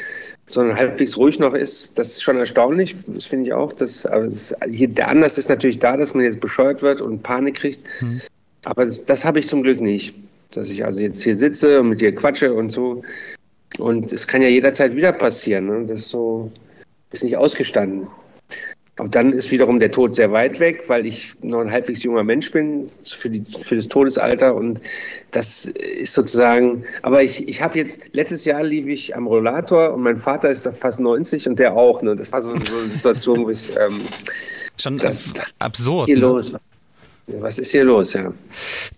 sondern 0.47 0.77
halbwegs 0.77 1.15
ruhig 1.15 1.37
noch 1.37 1.53
ist, 1.53 1.97
das 1.99 2.07
ist 2.07 2.23
schon 2.23 2.37
erstaunlich. 2.37 2.95
Das 3.05 3.25
finde 3.25 3.45
ich 3.45 3.53
auch. 3.53 3.71
Das, 3.71 4.03
aber 4.07 4.25
das, 4.25 4.51
der 4.67 5.07
Anlass 5.07 5.37
ist 5.37 5.47
natürlich 5.47 5.77
da, 5.77 5.95
dass 5.95 6.15
man 6.15 6.23
jetzt 6.23 6.39
bescheuert 6.39 6.81
wird 6.81 7.01
und 7.01 7.21
Panik 7.21 7.57
kriegt. 7.57 7.81
Hm. 7.99 8.19
Aber 8.65 8.83
das, 8.83 9.05
das 9.05 9.23
habe 9.23 9.37
ich 9.37 9.47
zum 9.47 9.61
Glück 9.61 9.79
nicht. 9.79 10.15
Dass 10.49 10.71
ich 10.71 10.83
also 10.83 11.01
jetzt 11.01 11.21
hier 11.21 11.35
sitze 11.35 11.79
und 11.79 11.89
mit 11.89 12.01
dir 12.01 12.15
quatsche 12.15 12.51
und 12.51 12.71
so. 12.71 13.03
Und 13.77 14.11
es 14.11 14.25
kann 14.25 14.41
ja 14.41 14.47
jederzeit 14.47 14.95
wieder 14.95 15.11
passieren. 15.11 15.67
Ne? 15.67 15.85
Das 15.85 15.99
ist 15.99 16.09
so, 16.09 16.51
ist 17.11 17.23
nicht 17.23 17.37
ausgestanden. 17.37 18.07
Und 18.99 19.15
dann 19.15 19.31
ist 19.31 19.49
wiederum 19.49 19.79
der 19.79 19.91
Tod 19.91 20.13
sehr 20.13 20.31
weit 20.31 20.59
weg, 20.59 20.83
weil 20.87 21.05
ich 21.05 21.33
noch 21.41 21.61
ein 21.61 21.71
halbwegs 21.71 22.03
junger 22.03 22.23
Mensch 22.23 22.51
bin 22.51 22.89
für, 23.03 23.29
die, 23.29 23.43
für 23.61 23.75
das 23.77 23.87
Todesalter. 23.87 24.53
Und 24.53 24.81
das 25.31 25.65
ist 25.65 26.13
sozusagen, 26.13 26.83
aber 27.01 27.23
ich, 27.23 27.47
ich 27.47 27.61
habe 27.61 27.77
jetzt, 27.77 28.07
letztes 28.11 28.43
Jahr 28.45 28.63
lief 28.63 28.87
ich 28.87 29.15
am 29.15 29.27
Rollator 29.27 29.93
und 29.93 30.03
mein 30.03 30.17
Vater 30.17 30.49
ist 30.49 30.69
fast 30.73 30.99
90 30.99 31.47
und 31.47 31.59
der 31.59 31.73
auch. 31.73 32.01
Ne? 32.01 32.15
Das 32.15 32.31
war 32.31 32.41
so, 32.41 32.49
so 32.49 32.55
eine 32.55 32.89
Situation, 32.89 33.45
wo 33.45 33.49
ich. 33.49 33.69
Ähm, 33.77 34.01
Schon 34.77 34.97
das, 34.97 35.31
das 35.33 35.55
absurd. 35.59 36.07
Hier 36.07 36.15
ne? 36.15 36.21
los. 36.21 36.51
Was 37.27 37.59
ist 37.59 37.71
hier 37.71 37.83
los, 37.83 38.13
ja? 38.13 38.33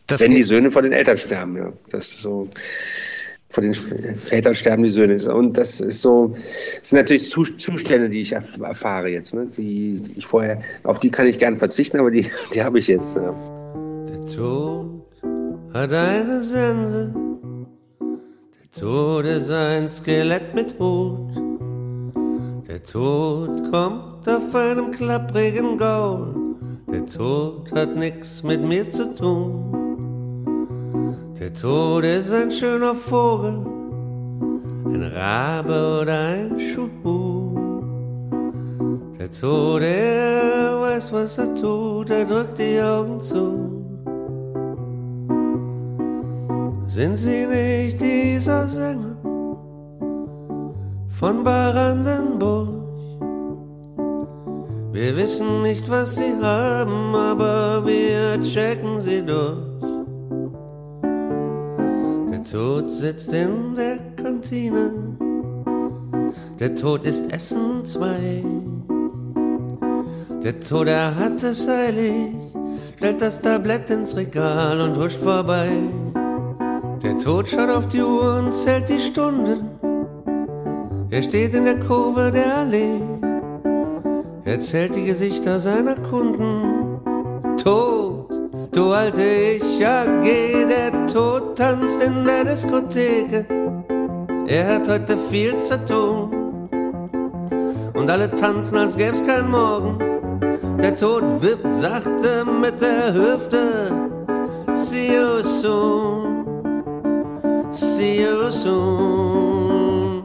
Das 0.08 0.22
Wenn 0.22 0.32
die 0.32 0.44
Söhne 0.44 0.72
von 0.72 0.84
den 0.84 0.94
Eltern 0.94 1.18
sterben, 1.18 1.58
ja. 1.58 1.72
Das 1.90 2.08
ist 2.08 2.22
so 2.22 2.48
von 3.52 3.64
den 3.64 3.74
Vätern 3.74 4.56
sterben 4.56 4.84
die 4.84 4.90
Söhne. 4.90 5.18
Und 5.34 5.58
das 5.58 5.82
ist 5.82 6.02
so, 6.02 6.34
das 6.80 6.90
sind 6.90 6.98
natürlich 6.98 7.30
Zustände, 7.30 8.10
die 8.10 8.22
ich 8.22 8.32
erfahre 8.34 9.10
jetzt, 9.10 9.34
ne? 9.34 9.46
die 9.46 10.02
ich 10.16 10.26
vorher, 10.26 10.62
auf 10.84 11.00
die 11.00 11.12
kann 11.12 11.28
ich 11.28 11.38
gern 11.38 11.58
verzichten, 11.58 12.00
aber 12.00 12.12
die, 12.12 12.26
die 12.54 12.64
habe 12.64 12.80
ich 12.80 12.88
jetzt. 12.88 13.18
Ja. 13.18 13.36
Der 14.10 14.26
Tod 14.26 15.04
hat 15.74 15.94
eine 15.94 16.42
Sense, 16.42 17.14
der 18.00 18.82
Tod 18.82 19.26
ist 19.26 19.52
ein 19.52 19.90
Skelett 19.90 20.54
mit 20.54 20.80
Hut. 20.80 21.30
Der 22.68 22.82
Tod 22.84 23.70
kommt 23.72 24.28
auf 24.30 24.56
einem 24.56 24.92
klapprigen 24.92 25.78
Gaul, 25.78 26.56
der 26.90 27.06
Tod 27.06 27.70
hat 27.74 27.98
nix 27.98 28.44
mit 28.44 28.66
mir 28.66 28.90
zu 28.90 29.14
tun. 29.14 29.81
Der 31.42 31.52
Tod 31.52 32.04
ist 32.04 32.32
ein 32.32 32.52
schöner 32.52 32.94
Vogel, 32.94 33.66
ein 34.86 35.12
Rabe 35.12 36.02
oder 36.04 36.20
ein 36.36 36.60
Schuh. 36.60 37.58
Der 39.18 39.32
Tod, 39.32 39.82
er 39.82 40.80
weiß, 40.80 41.12
was 41.12 41.40
er 41.40 41.56
tut, 41.56 42.12
er 42.12 42.26
drückt 42.26 42.60
die 42.60 42.80
Augen 42.80 43.20
zu. 43.22 43.58
Sind 46.86 47.18
Sie 47.18 47.48
nicht 47.48 48.00
dieser 48.00 48.68
Sänger 48.68 49.18
von 51.08 51.44
Brandenburg? 51.44 52.70
Wir 54.92 55.18
wissen 55.18 55.64
nicht, 55.64 55.90
was 55.90 56.18
Sie 56.18 56.36
haben, 56.40 57.16
aber 57.16 57.84
wir 57.84 58.40
checken 58.44 59.02
Sie 59.02 59.26
durch. 59.26 59.71
Der 62.52 62.60
Tod 62.60 62.90
sitzt 62.90 63.32
in 63.32 63.76
der 63.76 63.98
Kantine. 64.22 64.92
Der 66.60 66.76
Tod 66.76 67.06
ist 67.06 67.32
Essen 67.32 67.86
zwei. 67.86 68.44
Der 70.44 70.60
Tod, 70.60 70.88
er 70.88 71.16
hat 71.16 71.42
es 71.44 71.70
eilig, 71.70 72.36
stellt 72.98 73.22
das 73.22 73.42
Tablett 73.42 73.90
ins 73.90 74.18
Regal 74.18 74.82
und 74.82 74.98
huscht 74.98 75.20
vorbei. 75.20 75.70
Der 77.02 77.18
Tod 77.20 77.48
schaut 77.48 77.70
auf 77.70 77.88
die 77.88 78.02
Uhr 78.02 78.40
und 78.40 78.54
zählt 78.54 78.90
die 78.90 79.00
Stunden. 79.00 79.70
Er 81.10 81.24
steht 81.24 81.54
in 81.54 81.64
der 81.64 81.80
Kurve 81.80 82.34
der 82.34 82.58
Allee. 82.58 83.00
Er 84.44 84.60
zählt 84.60 84.94
die 84.94 85.06
Gesichter 85.06 85.58
seiner 85.58 85.96
Kunden. 85.96 87.00
Tod 87.56 88.12
Du 88.74 88.94
alte 88.94 89.22
ich 89.22 89.80
geh, 89.80 90.66
der 90.66 90.91
Tod 91.12 91.58
tanzt 91.58 92.02
in 92.04 92.26
der 92.26 92.46
Diskothek. 92.46 93.46
Er 94.48 94.76
hat 94.76 94.88
heute 94.90 95.18
viel 95.30 95.58
zu 95.58 95.78
tun. 95.86 96.70
Und 97.94 98.10
alle 98.10 98.30
tanzen, 98.32 98.78
als 98.78 98.96
gäb's 98.96 99.26
kein 99.26 99.50
Morgen. 99.50 99.98
Der 100.82 100.96
Tod 100.96 101.24
wippt 101.42 101.74
sachte 101.74 102.46
mit 102.62 102.82
der 102.82 103.14
Hüfte. 103.14 103.92
See 104.74 105.16
you 105.16 105.42
soon. 105.42 106.46
See 107.72 108.24
you 108.24 108.52
soon. 108.52 110.24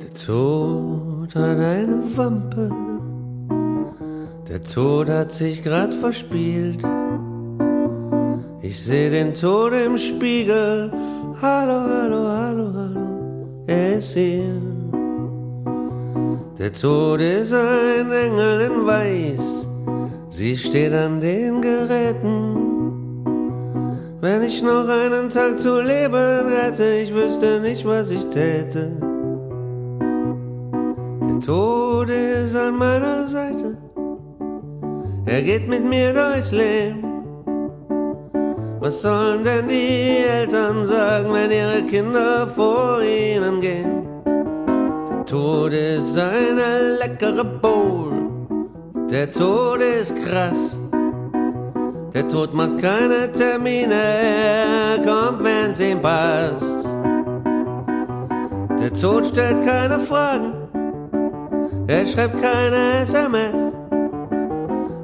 Der 0.00 0.14
Tod 0.14 1.34
hat 1.34 1.58
eine 1.58 2.02
Wampe 2.16 2.70
der 4.48 4.62
Tod 4.62 5.10
hat 5.10 5.30
sich 5.30 5.62
grad 5.62 5.94
verspielt. 5.94 6.82
Ich 8.70 8.84
seh 8.84 9.08
den 9.08 9.32
Tod 9.32 9.72
im 9.72 9.96
Spiegel. 9.96 10.92
Hallo, 11.40 11.72
hallo, 11.72 12.28
hallo, 12.28 12.66
hallo, 12.74 13.64
er 13.66 13.94
ist 13.94 14.12
hier. 14.12 14.60
Der 16.58 16.70
Tod 16.70 17.22
ist 17.22 17.54
ein 17.54 18.12
Engel 18.12 18.60
in 18.60 18.86
Weiß. 18.86 19.66
Sie 20.28 20.54
steht 20.54 20.92
an 20.92 21.18
den 21.18 21.62
Geräten. 21.62 22.34
Wenn 24.20 24.42
ich 24.42 24.62
noch 24.62 24.86
einen 24.86 25.30
Tag 25.30 25.58
zu 25.58 25.80
leben 25.80 26.46
hätte, 26.50 26.84
ich 27.02 27.14
wüsste 27.14 27.60
nicht, 27.60 27.86
was 27.86 28.10
ich 28.10 28.24
täte. 28.26 28.92
Der 31.26 31.40
Tod 31.40 32.10
ist 32.10 32.54
an 32.54 32.76
meiner 32.76 33.26
Seite. 33.28 33.78
Er 35.24 35.40
geht 35.40 35.66
mit 35.66 35.88
mir 35.88 36.12
durchs 36.12 36.52
Leben. 36.52 37.07
Was 38.80 39.02
sollen 39.02 39.42
denn 39.42 39.66
die 39.68 40.24
Eltern 40.24 40.84
sagen, 40.84 41.32
wenn 41.32 41.50
ihre 41.50 41.82
Kinder 41.82 42.46
vor 42.46 43.02
ihnen 43.02 43.60
gehen? 43.60 44.06
Der 45.10 45.24
Tod 45.24 45.72
ist 45.72 46.16
eine 46.16 46.96
leckere 47.00 47.44
Bowl. 47.44 48.12
Der 49.10 49.30
Tod 49.32 49.80
ist 49.80 50.14
krass. 50.22 50.78
Der 52.14 52.28
Tod 52.28 52.54
macht 52.54 52.80
keine 52.80 53.30
Termine, 53.32 53.94
er 53.94 55.04
kommt, 55.04 55.42
wenn's 55.42 55.80
ihm 55.80 56.00
passt. 56.00 56.94
Der 58.80 58.92
Tod 58.92 59.26
stellt 59.26 59.60
keine 59.66 59.98
Fragen, 60.00 60.52
er 61.86 62.06
schreibt 62.06 62.40
keine 62.40 63.02
SMS. 63.02 63.72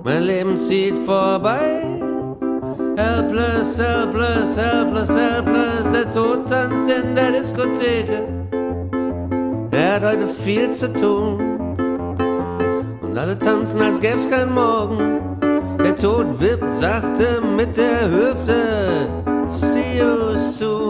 Mein 0.02 0.22
Leben 0.22 0.56
zieht 0.56 0.96
vorbei. 1.04 1.93
Helpless, 2.96 3.76
helpless, 3.76 4.56
helpless, 4.56 5.10
helpless. 5.10 5.82
Der 5.92 6.10
Tod 6.12 6.48
tanzt 6.48 6.88
in 6.88 7.14
der 7.14 7.32
Diskothek. 7.32 8.08
Er 9.72 9.94
hat 9.96 10.04
heute 10.04 10.28
viel 10.28 10.70
zu 10.70 10.92
tun. 10.92 11.40
Und 13.02 13.18
alle 13.18 13.36
tanzen, 13.36 13.82
als 13.82 14.00
gäb's 14.00 14.30
kein 14.30 14.52
Morgen. 14.52 15.20
Der 15.82 15.96
Tod 15.96 16.40
wippt 16.40 16.70
sachte 16.70 17.42
mit 17.56 17.76
der 17.76 18.08
Hüfte. 18.08 19.08
See 19.48 19.98
you 19.98 20.36
soon, 20.36 20.83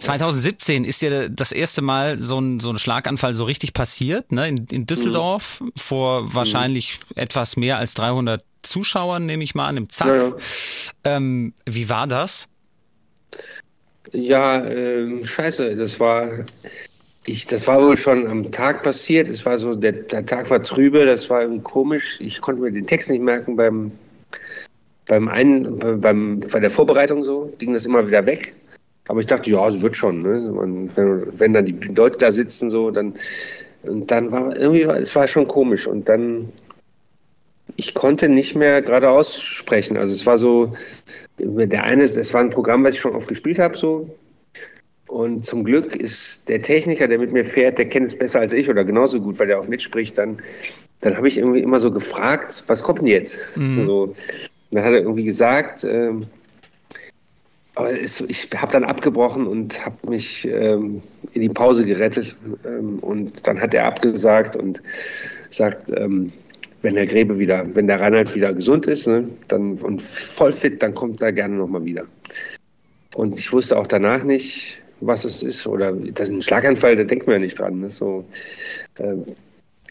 2017 0.00 0.84
ist 0.84 1.02
dir 1.02 1.28
das 1.28 1.52
erste 1.52 1.82
Mal 1.82 2.18
so 2.18 2.38
ein, 2.38 2.60
so 2.60 2.70
ein 2.70 2.78
Schlaganfall 2.78 3.34
so 3.34 3.44
richtig 3.44 3.74
passiert, 3.74 4.32
ne? 4.32 4.48
in, 4.48 4.66
in 4.70 4.86
Düsseldorf, 4.86 5.60
mhm. 5.60 5.72
vor 5.76 6.34
wahrscheinlich 6.34 6.98
mhm. 7.10 7.22
etwas 7.22 7.56
mehr 7.56 7.78
als 7.78 7.94
300 7.94 8.42
Zuschauern, 8.62 9.26
nehme 9.26 9.44
ich 9.44 9.54
mal 9.54 9.68
an, 9.68 9.76
im 9.76 9.88
Zack. 9.88 10.08
Ja, 10.08 10.16
ja. 10.16 10.34
Ähm, 11.04 11.54
wie 11.66 11.88
war 11.88 12.06
das? 12.06 12.48
Ja, 14.12 14.64
äh, 14.64 15.24
scheiße, 15.24 15.76
das 15.76 16.00
war, 16.00 16.28
ich, 17.26 17.46
das 17.46 17.66
war 17.66 17.80
wohl 17.80 17.96
schon 17.96 18.26
am 18.26 18.50
Tag 18.50 18.82
passiert. 18.82 19.28
Es 19.28 19.44
war 19.46 19.58
so, 19.58 19.74
der, 19.74 19.92
der 19.92 20.26
Tag 20.26 20.50
war 20.50 20.62
trübe, 20.62 21.04
das 21.04 21.30
war 21.30 21.42
irgendwie 21.42 21.62
komisch. 21.62 22.18
Ich 22.20 22.40
konnte 22.40 22.62
mir 22.62 22.72
den 22.72 22.86
Text 22.86 23.10
nicht 23.10 23.22
merken 23.22 23.56
beim, 23.56 23.92
beim 25.06 25.28
einen, 25.28 26.00
beim, 26.00 26.40
bei 26.52 26.60
der 26.60 26.70
Vorbereitung 26.70 27.22
so, 27.22 27.52
ging 27.58 27.72
das 27.72 27.86
immer 27.86 28.06
wieder 28.06 28.24
weg. 28.26 28.54
Aber 29.10 29.18
ich 29.18 29.26
dachte, 29.26 29.50
ja, 29.50 29.68
es 29.68 29.80
wird 29.80 29.96
schon. 29.96 30.22
Ne? 30.22 30.52
Und 30.52 30.96
wenn, 30.96 31.26
wenn, 31.36 31.52
dann 31.52 31.66
die 31.66 31.72
Leute 31.72 32.16
da 32.18 32.30
sitzen, 32.30 32.70
so, 32.70 32.92
dann, 32.92 33.14
und 33.82 34.08
dann 34.08 34.30
war 34.30 34.56
irgendwie, 34.56 34.82
es 34.82 35.16
war 35.16 35.26
schon 35.26 35.48
komisch. 35.48 35.88
Und 35.88 36.08
dann, 36.08 36.48
ich 37.74 37.92
konnte 37.92 38.28
nicht 38.28 38.54
mehr 38.54 38.80
geradeaus 38.82 39.40
sprechen. 39.40 39.96
Also 39.96 40.14
es 40.14 40.26
war 40.26 40.38
so, 40.38 40.74
der 41.38 41.82
eine, 41.82 42.04
es 42.04 42.32
war 42.32 42.40
ein 42.40 42.50
Programm, 42.50 42.84
was 42.84 42.94
ich 42.94 43.00
schon 43.00 43.16
oft 43.16 43.26
gespielt 43.26 43.58
habe, 43.58 43.76
so. 43.76 44.08
Und 45.08 45.44
zum 45.44 45.64
Glück 45.64 45.96
ist 45.96 46.48
der 46.48 46.62
Techniker, 46.62 47.08
der 47.08 47.18
mit 47.18 47.32
mir 47.32 47.44
fährt, 47.44 47.78
der 47.78 47.88
kennt 47.88 48.06
es 48.06 48.16
besser 48.16 48.38
als 48.38 48.52
ich 48.52 48.70
oder 48.70 48.84
genauso 48.84 49.20
gut, 49.20 49.40
weil 49.40 49.48
der 49.48 49.58
auch 49.58 49.66
mitspricht. 49.66 50.16
Dann, 50.18 50.38
dann 51.00 51.16
habe 51.16 51.26
ich 51.26 51.36
irgendwie 51.36 51.62
immer 51.62 51.80
so 51.80 51.90
gefragt, 51.90 52.62
was 52.68 52.84
kommt 52.84 53.00
denn 53.00 53.08
jetzt? 53.08 53.56
Mhm. 53.56 53.82
So, 53.82 54.14
dann 54.70 54.84
hat 54.84 54.92
er 54.92 55.00
irgendwie 55.00 55.24
gesagt, 55.24 55.82
ähm, 55.82 56.26
aber 57.74 57.98
es, 58.00 58.20
ich 58.20 58.48
habe 58.54 58.72
dann 58.72 58.84
abgebrochen 58.84 59.46
und 59.46 59.84
habe 59.84 59.96
mich 60.08 60.46
ähm, 60.46 61.02
in 61.32 61.42
die 61.42 61.48
Pause 61.48 61.84
gerettet. 61.84 62.36
Ähm, 62.64 62.98
und 63.00 63.46
dann 63.46 63.60
hat 63.60 63.74
er 63.74 63.86
abgesagt 63.86 64.56
und 64.56 64.82
sagt, 65.50 65.90
ähm, 65.96 66.32
wenn 66.82 66.94
der 66.94 67.06
Gräbe 67.06 67.38
wieder, 67.38 67.64
wenn 67.74 67.86
der 67.86 68.00
Reinhard 68.00 68.34
wieder 68.34 68.52
gesund 68.52 68.86
ist 68.86 69.06
ne, 69.06 69.28
dann, 69.48 69.78
und 69.78 70.02
voll 70.02 70.52
fit, 70.52 70.82
dann 70.82 70.94
kommt 70.94 71.22
er 71.22 71.32
gerne 71.32 71.56
nochmal 71.56 71.84
wieder. 71.84 72.04
Und 73.14 73.38
ich 73.38 73.52
wusste 73.52 73.76
auch 73.76 73.86
danach 73.86 74.22
nicht, 74.22 74.82
was 75.00 75.24
es 75.24 75.42
ist. 75.42 75.66
Oder 75.66 75.92
das 75.92 76.28
ist 76.28 76.34
ein 76.34 76.42
Schlaganfall, 76.42 76.96
da 76.96 77.04
denkt 77.04 77.26
man 77.26 77.34
ja 77.34 77.40
nicht 77.40 77.58
dran. 77.58 77.80
Ne? 77.80 77.90
So, 77.90 78.24
äh, 78.98 79.14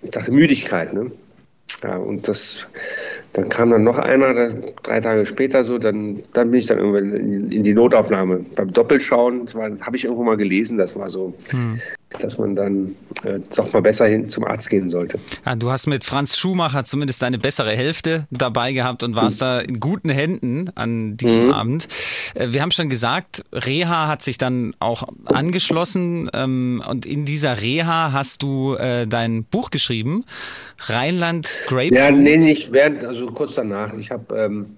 ich 0.02 0.10
dachte 0.12 0.32
Müdigkeit. 0.32 0.94
Ne? 0.94 1.12
Ja, 1.84 1.98
und 1.98 2.28
das, 2.28 2.68
dann 3.34 3.50
kam 3.50 3.70
dann 3.70 3.84
noch 3.84 3.98
einer, 3.98 4.50
drei 4.84 5.02
Tage 5.02 5.26
später 5.26 5.64
so, 5.64 5.78
dann, 5.78 6.22
dann 6.34 6.52
bin 6.52 6.60
ich 6.60 6.66
dann 6.66 6.80
irgendwann 6.80 7.14
in, 7.14 7.52
in 7.52 7.64
die 7.64 7.74
Notaufnahme. 7.74 8.46
Beim 8.56 8.72
Doppelschauen, 8.72 9.46
das 9.46 9.56
habe 9.56 9.96
ich 9.96 10.06
irgendwo 10.06 10.24
mal 10.24 10.38
gelesen, 10.38 10.78
das 10.78 10.96
war 10.96 11.10
so, 11.10 11.34
hm 11.50 11.80
dass 12.18 12.38
man 12.38 12.56
dann 12.56 12.96
äh, 13.24 13.40
doch 13.56 13.72
mal 13.72 13.82
besser 13.82 14.08
hin 14.08 14.30
zum 14.30 14.44
Arzt 14.44 14.70
gehen 14.70 14.90
sollte. 14.90 15.20
Ja, 15.46 15.56
du 15.56 15.70
hast 15.70 15.86
mit 15.86 16.06
Franz 16.06 16.38
Schumacher 16.38 16.84
zumindest 16.84 17.24
eine 17.24 17.38
bessere 17.38 17.76
Hälfte 17.76 18.28
dabei 18.32 18.74
gehabt 18.74 19.04
und 19.04 19.16
warst 19.16 19.42
mhm. 19.42 19.46
da 19.46 19.60
in 19.60 19.80
guten 19.80 20.10
Händen 20.10 20.70
an 20.76 21.18
diesem 21.18 21.48
mhm. 21.48 21.54
Abend. 21.54 21.88
Äh, 22.34 22.48
wir 22.50 22.62
haben 22.62 22.72
schon 22.72 22.90
gesagt, 22.90 23.44
Reha 23.54 24.08
hat 24.08 24.24
sich 24.24 24.38
dann 24.38 24.74
auch 24.80 25.04
angeschlossen 25.26 26.30
ähm, 26.34 26.82
und 26.88 27.06
in 27.06 27.26
dieser 27.26 27.62
Reha 27.62 28.12
hast 28.12 28.42
du 28.42 28.74
äh, 28.76 29.06
dein 29.06 29.44
Buch 29.44 29.70
geschrieben, 29.70 30.26
Rheinland 30.80 31.60
Grapefruit. 31.68 31.94
Ja, 31.94 32.12
nee, 32.12 32.38
nicht 32.38 32.72
während, 32.72 33.06
also 33.06 33.28
kurz 33.28 33.56
danach. 33.56 33.94
Ich 33.94 34.10
habe 34.10 34.36
ähm, 34.36 34.78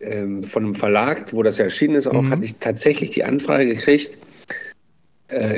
ähm, 0.00 0.42
von 0.42 0.64
einem 0.64 0.74
Verlag, 0.74 1.32
wo 1.32 1.42
das 1.42 1.58
ja 1.58 1.64
erschienen 1.64 1.96
ist, 1.96 2.06
auch 2.06 2.22
mhm. 2.22 2.30
hatte 2.30 2.44
ich 2.44 2.56
tatsächlich 2.56 3.10
die 3.10 3.24
Anfrage 3.24 3.66
gekriegt, 3.66 4.16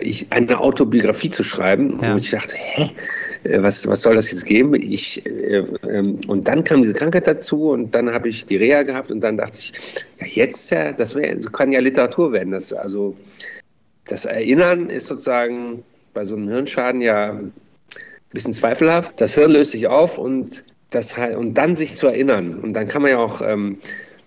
ich, 0.00 0.26
eine 0.30 0.60
Autobiografie 0.60 1.30
zu 1.30 1.42
schreiben. 1.42 1.98
Ja. 2.00 2.12
Und 2.12 2.18
ich 2.18 2.30
dachte, 2.30 2.56
hä? 2.56 2.90
Äh, 3.46 3.62
was, 3.62 3.86
was 3.86 4.02
soll 4.02 4.16
das 4.16 4.30
jetzt 4.30 4.44
geben? 4.44 4.74
Ich, 4.74 5.24
äh, 5.26 5.64
ähm, 5.88 6.20
und 6.26 6.48
dann 6.48 6.64
kam 6.64 6.82
diese 6.82 6.94
Krankheit 6.94 7.26
dazu 7.26 7.70
und 7.70 7.94
dann 7.94 8.10
habe 8.12 8.28
ich 8.28 8.46
die 8.46 8.56
Reha 8.56 8.82
gehabt 8.82 9.10
und 9.10 9.20
dann 9.20 9.36
dachte 9.36 9.58
ich, 9.58 9.72
ja, 10.20 10.26
jetzt 10.26 10.70
ja, 10.70 10.92
das 10.92 11.14
wär, 11.14 11.36
kann 11.52 11.72
ja 11.72 11.80
Literatur 11.80 12.32
werden. 12.32 12.52
Das, 12.52 12.72
also 12.72 13.16
das 14.06 14.24
Erinnern 14.24 14.90
ist 14.90 15.06
sozusagen 15.06 15.82
bei 16.14 16.24
so 16.24 16.36
einem 16.36 16.48
Hirnschaden 16.48 17.00
ja 17.00 17.32
ein 17.32 17.52
bisschen 18.32 18.52
zweifelhaft. 18.52 19.20
Das 19.20 19.34
Hirn 19.34 19.52
löst 19.52 19.72
sich 19.72 19.86
auf 19.86 20.18
und, 20.18 20.64
das, 20.90 21.14
und 21.36 21.54
dann 21.54 21.76
sich 21.76 21.94
zu 21.94 22.06
erinnern. 22.06 22.58
Und 22.60 22.74
dann 22.74 22.88
kann 22.88 23.02
man 23.02 23.10
ja 23.12 23.18
auch, 23.18 23.42
ähm, 23.42 23.78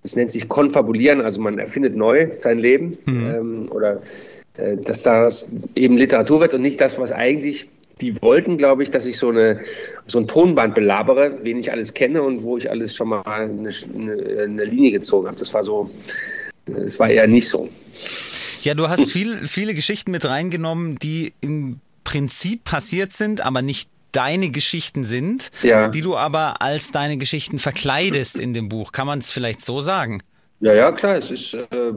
das 0.03 0.15
nennt 0.15 0.31
sich 0.31 0.47
konfabulieren, 0.47 1.21
also 1.21 1.41
man 1.41 1.59
erfindet 1.59 1.95
neu 1.95 2.29
sein 2.41 2.59
Leben 2.59 2.97
mhm. 3.05 3.29
ähm, 3.29 3.71
oder 3.71 3.95
äh, 3.95 3.99
dass 4.83 5.03
das 5.03 5.47
eben 5.75 5.97
Literatur 5.97 6.41
wird 6.41 6.53
und 6.53 6.61
nicht 6.61 6.79
das, 6.81 6.97
was 6.99 7.11
eigentlich 7.11 7.67
die 8.01 8.21
wollten, 8.21 8.57
glaube 8.57 8.83
ich, 8.83 8.89
dass 8.89 9.05
ich 9.05 9.17
so, 9.17 9.29
eine, 9.29 9.59
so 10.07 10.19
ein 10.19 10.27
Tonband 10.27 10.75
belabere, 10.75 11.39
wen 11.43 11.59
ich 11.59 11.71
alles 11.71 11.93
kenne 11.93 12.21
und 12.21 12.43
wo 12.43 12.57
ich 12.57 12.69
alles 12.69 12.95
schon 12.95 13.09
mal 13.09 13.21
eine, 13.25 13.69
eine, 13.69 14.63
Linie 14.63 14.91
gezogen 14.91 15.27
habe. 15.27 15.37
Das 15.37 15.53
war 15.53 15.63
so, 15.63 15.89
das 16.65 16.99
war 16.99 17.09
eher 17.09 17.27
nicht 17.27 17.49
so. 17.49 17.69
Ja, 18.63 18.73
du 18.73 18.89
hast 18.89 19.11
viel, 19.11 19.37
viele 19.47 19.73
Geschichten 19.73 20.11
mit 20.11 20.25
reingenommen, 20.25 20.97
die 20.97 21.33
im 21.41 21.79
Prinzip 22.03 22.63
passiert 22.63 23.13
sind, 23.13 23.41
aber 23.41 23.61
nicht 23.61 23.89
deine 24.11 24.49
Geschichten 24.49 25.05
sind, 25.05 25.51
ja. 25.61 25.89
die 25.89 26.01
du 26.01 26.15
aber 26.15 26.61
als 26.61 26.91
deine 26.91 27.17
Geschichten 27.17 27.59
verkleidest 27.59 28.39
in 28.39 28.53
dem 28.53 28.69
Buch. 28.69 28.91
Kann 28.91 29.07
man 29.07 29.19
es 29.19 29.29
vielleicht 29.29 29.63
so 29.63 29.81
sagen? 29.81 30.21
Ja, 30.61 30.73
ja, 30.73 30.91
klar. 30.91 31.17
Es 31.17 31.31
ist. 31.31 31.53
Äh 31.53 31.65
äh, 31.71 31.93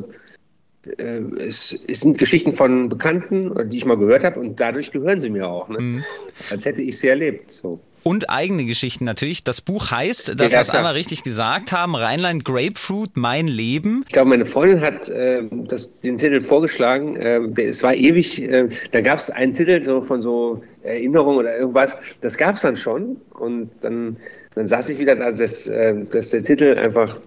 es, 1.39 1.79
es, 1.87 2.01
sind 2.01 2.19
Geschichten 2.19 2.53
von 2.53 2.89
Bekannten, 2.89 3.69
die 3.71 3.77
ich 3.77 3.85
mal 3.85 3.97
gehört 3.97 4.25
habe, 4.25 4.41
und 4.41 4.59
dadurch 4.59 4.91
gehören 4.91 5.21
sie 5.21 5.31
mir 5.31 5.49
auch. 5.49 5.69
Ne? 5.69 5.81
Mhm. 5.81 6.05
Als 6.51 6.65
hätte 6.65 6.83
ich 6.83 6.99
sie 6.99 7.09
erlebt. 7.09 7.53
So. 7.53 7.81
Und 8.05 8.31
eigene 8.31 8.65
Geschichten 8.65 9.05
natürlich. 9.05 9.45
Das 9.45 9.61
Buch 9.61 9.91
heißt, 9.91 10.41
dass 10.41 10.53
ja, 10.53 10.59
wir 10.59 10.61
es 10.61 10.71
einmal 10.71 10.95
richtig 10.95 11.23
gesagt 11.23 11.71
haben, 11.71 11.95
Rheinland 11.95 12.45
Grapefruit, 12.45 13.11
mein 13.15 13.47
Leben. 13.47 14.05
Ich 14.09 14.13
glaube, 14.13 14.31
meine 14.31 14.45
Freundin 14.45 14.81
hat 14.81 15.09
äh, 15.09 15.43
das, 15.51 15.89
den 16.01 16.19
Titel 16.19 16.41
vorgeschlagen. 16.41 17.17
Äh, 17.17 17.49
der, 17.49 17.69
es 17.69 17.83
war 17.83 17.95
ewig, 17.95 18.43
äh, 18.43 18.69
da 18.91 19.01
gab 19.01 19.19
es 19.19 19.31
einen 19.31 19.55
Titel 19.55 19.83
so 19.85 20.03
von 20.03 20.21
so 20.21 20.63
Erinnerung 20.83 21.37
oder 21.37 21.57
irgendwas. 21.57 21.97
Das 22.21 22.37
gab 22.37 22.57
es 22.57 22.63
dann 22.63 22.75
schon. 22.75 23.21
Und 23.31 23.71
dann, 23.83 24.17
dann 24.57 24.67
saß 24.67 24.89
ich 24.89 24.99
wieder 24.99 25.15
da, 25.15 25.31
dass, 25.31 25.69
äh, 25.69 25.95
dass 26.11 26.31
der 26.31 26.43
Titel 26.43 26.77
einfach 26.77 27.19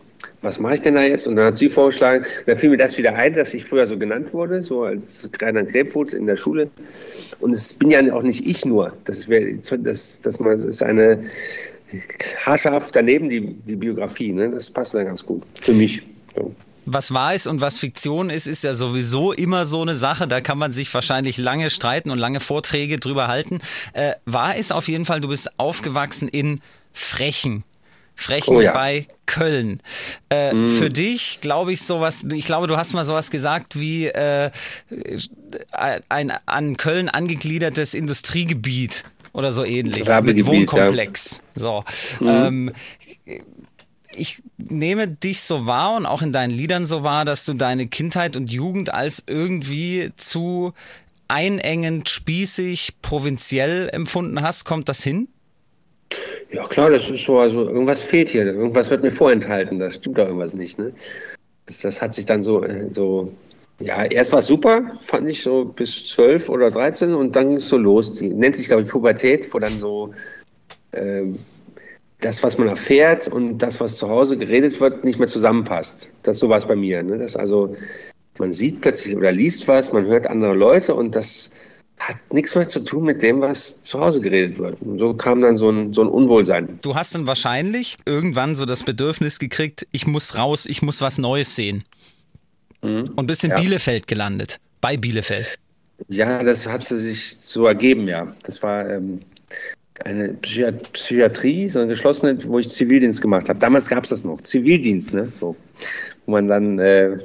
was 0.41 0.59
mache 0.59 0.75
ich 0.75 0.81
denn 0.81 0.95
da 0.95 1.03
jetzt? 1.03 1.27
Und 1.27 1.35
dann 1.35 1.47
hat 1.47 1.57
sie 1.57 1.69
vorgeschlagen, 1.69 2.25
da 2.45 2.55
fiel 2.55 2.69
mir 2.69 2.77
das 2.77 2.97
wieder 2.97 3.15
ein, 3.15 3.33
dass 3.33 3.53
ich 3.53 3.65
früher 3.65 3.87
so 3.87 3.97
genannt 3.97 4.33
wurde, 4.33 4.61
so 4.61 4.83
als 4.83 5.29
kleiner 5.31 5.63
Grapefruit 5.63 6.13
in 6.13 6.25
der 6.25 6.37
Schule. 6.37 6.69
Und 7.39 7.53
es 7.53 7.73
bin 7.73 7.91
ja 7.91 8.01
auch 8.13 8.23
nicht 8.23 8.45
ich 8.45 8.65
nur. 8.65 8.93
Das, 9.05 9.27
wär, 9.29 9.55
das, 9.57 10.21
das, 10.21 10.37
das 10.37 10.63
ist 10.63 10.83
eine 10.83 11.23
haarscharf 12.45 12.91
daneben 12.91 13.29
die, 13.29 13.55
die 13.65 13.75
Biografie. 13.75 14.31
Ne? 14.31 14.51
Das 14.51 14.69
passt 14.69 14.93
dann 14.93 15.05
ganz 15.05 15.25
gut 15.25 15.43
für 15.59 15.73
mich. 15.73 16.03
So. 16.35 16.53
Was 16.87 17.13
wahr 17.13 17.33
ist 17.33 17.47
und 17.47 17.61
was 17.61 17.79
Fiktion 17.79 18.29
ist, 18.29 18.45
ist 18.45 18.63
ja 18.63 18.75
sowieso 18.75 19.31
immer 19.31 19.65
so 19.65 19.81
eine 19.81 19.95
Sache. 19.95 20.27
Da 20.27 20.39
kann 20.39 20.59
man 20.59 20.71
sich 20.71 20.93
wahrscheinlich 20.93 21.37
lange 21.37 21.71
streiten 21.71 22.11
und 22.11 22.19
lange 22.19 22.39
Vorträge 22.39 22.99
drüber 22.99 23.27
halten. 23.27 23.59
Äh, 23.93 24.13
wahr 24.25 24.55
ist 24.55 24.71
auf 24.71 24.87
jeden 24.87 25.05
Fall, 25.05 25.19
du 25.19 25.29
bist 25.29 25.59
aufgewachsen 25.59 26.27
in 26.27 26.61
Frechen. 26.93 27.63
Frechen 28.15 28.55
oh 28.55 28.61
ja. 28.61 28.73
bei 28.73 29.07
Köln. 29.25 29.81
Äh, 30.29 30.53
mm. 30.53 30.69
Für 30.69 30.89
dich, 30.89 31.39
glaube 31.41 31.73
ich, 31.73 31.81
sowas, 31.81 32.25
ich 32.31 32.45
glaube, 32.45 32.67
du 32.67 32.77
hast 32.77 32.93
mal 32.93 33.05
sowas 33.05 33.29
gesagt 33.31 33.79
wie 33.79 34.07
äh, 34.07 34.51
ein 36.09 36.33
an 36.45 36.77
Köln 36.77 37.09
angegliedertes 37.09 37.93
Industriegebiet 37.93 39.03
oder 39.33 39.51
so 39.51 39.63
ähnlich. 39.63 40.07
Mit 40.07 40.45
Wohnkomplex. 40.45 41.41
Ja. 41.55 41.61
So. 41.61 41.83
Mm. 42.19 42.27
Ähm, 42.27 42.71
ich 44.17 44.41
nehme 44.57 45.07
dich 45.09 45.41
so 45.41 45.67
wahr 45.67 45.97
und 45.97 46.05
auch 46.05 46.21
in 46.21 46.31
deinen 46.31 46.51
Liedern 46.51 46.85
so 46.85 47.03
wahr, 47.03 47.25
dass 47.25 47.45
du 47.45 47.53
deine 47.53 47.87
Kindheit 47.87 48.37
und 48.37 48.51
Jugend 48.51 48.93
als 48.93 49.23
irgendwie 49.27 50.11
zu 50.17 50.73
einengend, 51.27 52.09
spießig, 52.09 53.01
provinziell 53.01 53.89
empfunden 53.91 54.41
hast. 54.41 54.63
Kommt 54.63 54.89
das 54.89 55.03
hin? 55.03 55.27
Ja, 56.55 56.63
klar, 56.63 56.89
das 56.89 57.09
ist 57.09 57.25
so, 57.25 57.37
also 57.37 57.67
irgendwas 57.67 58.01
fehlt 58.01 58.29
hier, 58.29 58.45
irgendwas 58.45 58.89
wird 58.89 59.03
mir 59.03 59.11
vorenthalten, 59.11 59.77
das 59.77 59.95
stimmt 59.95 60.17
doch 60.17 60.25
irgendwas 60.25 60.55
nicht, 60.55 60.79
ne? 60.79 60.93
Das, 61.65 61.79
das 61.79 62.01
hat 62.01 62.13
sich 62.13 62.25
dann 62.25 62.43
so, 62.43 62.63
äh, 62.63 62.87
so, 62.93 63.29
ja, 63.79 64.05
erst 64.05 64.31
war 64.31 64.39
es 64.39 64.47
super, 64.47 64.97
fand 65.01 65.27
ich 65.27 65.43
so 65.43 65.65
bis 65.65 66.07
zwölf 66.07 66.47
oder 66.47 66.71
dreizehn 66.71 67.13
und 67.13 67.35
dann 67.35 67.49
ging 67.49 67.57
es 67.57 67.67
so 67.67 67.77
los. 67.77 68.13
Die 68.13 68.29
nennt 68.29 68.55
sich, 68.55 68.67
glaube 68.67 68.83
ich, 68.83 68.87
Pubertät, 68.87 69.53
wo 69.53 69.59
dann 69.59 69.77
so 69.79 70.13
ähm, 70.93 71.39
das, 72.21 72.41
was 72.41 72.57
man 72.57 72.69
erfährt 72.69 73.27
und 73.27 73.57
das, 73.57 73.81
was 73.81 73.97
zu 73.97 74.07
Hause 74.07 74.37
geredet 74.37 74.79
wird, 74.79 75.03
nicht 75.03 75.19
mehr 75.19 75.27
zusammenpasst. 75.27 76.09
Das 76.23 76.39
so 76.39 76.47
war 76.47 76.59
es 76.59 76.65
bei 76.65 76.77
mir. 76.77 77.03
Ne? 77.03 77.17
Das 77.17 77.35
also, 77.35 77.75
man 78.39 78.53
sieht 78.53 78.79
plötzlich 78.79 79.17
oder 79.17 79.33
liest 79.33 79.67
was, 79.67 79.91
man 79.91 80.05
hört 80.05 80.25
andere 80.27 80.53
Leute 80.53 80.95
und 80.95 81.17
das 81.17 81.51
hat 81.97 82.17
nichts 82.31 82.55
mehr 82.55 82.67
zu 82.67 82.81
tun 82.81 83.05
mit 83.05 83.21
dem, 83.21 83.41
was 83.41 83.81
zu 83.81 83.99
Hause 83.99 84.21
geredet 84.21 84.57
wird. 84.59 84.81
Und 84.81 84.99
so 84.99 85.13
kam 85.13 85.41
dann 85.41 85.57
so 85.57 85.69
ein, 85.69 85.93
so 85.93 86.01
ein 86.01 86.07
Unwohlsein. 86.07 86.79
Du 86.81 86.95
hast 86.95 87.15
dann 87.15 87.25
wahrscheinlich 87.27 87.97
irgendwann 88.05 88.55
so 88.55 88.65
das 88.65 88.83
Bedürfnis 88.83 89.39
gekriegt, 89.39 89.87
ich 89.91 90.05
muss 90.05 90.37
raus, 90.37 90.65
ich 90.65 90.81
muss 90.81 91.01
was 91.01 91.17
Neues 91.17 91.55
sehen. 91.55 91.83
Mhm. 92.81 93.05
Und 93.15 93.27
bist 93.27 93.43
in 93.43 93.51
ja. 93.51 93.59
Bielefeld 93.59 94.07
gelandet, 94.07 94.59
bei 94.81 94.97
Bielefeld. 94.97 95.57
Ja, 96.09 96.43
das 96.43 96.67
hat 96.67 96.85
sich 96.87 97.37
so 97.37 97.67
ergeben, 97.67 98.07
ja. 98.07 98.27
Das 98.43 98.61
war 98.61 98.89
ähm, 98.89 99.21
eine 100.03 100.33
Psychiatrie, 100.33 101.69
so 101.69 101.79
eine 101.79 101.87
geschlossene, 101.87 102.37
wo 102.45 102.59
ich 102.59 102.69
Zivildienst 102.69 103.21
gemacht 103.21 103.47
habe. 103.47 103.57
Damals 103.59 103.87
gab 103.87 104.03
es 104.03 104.09
das 104.09 104.25
noch, 104.25 104.41
Zivildienst, 104.41 105.13
ne? 105.13 105.31
So, 105.39 105.55
wo 106.25 106.31
man 106.33 106.49
dann 106.49 106.79
äh, 106.79 107.17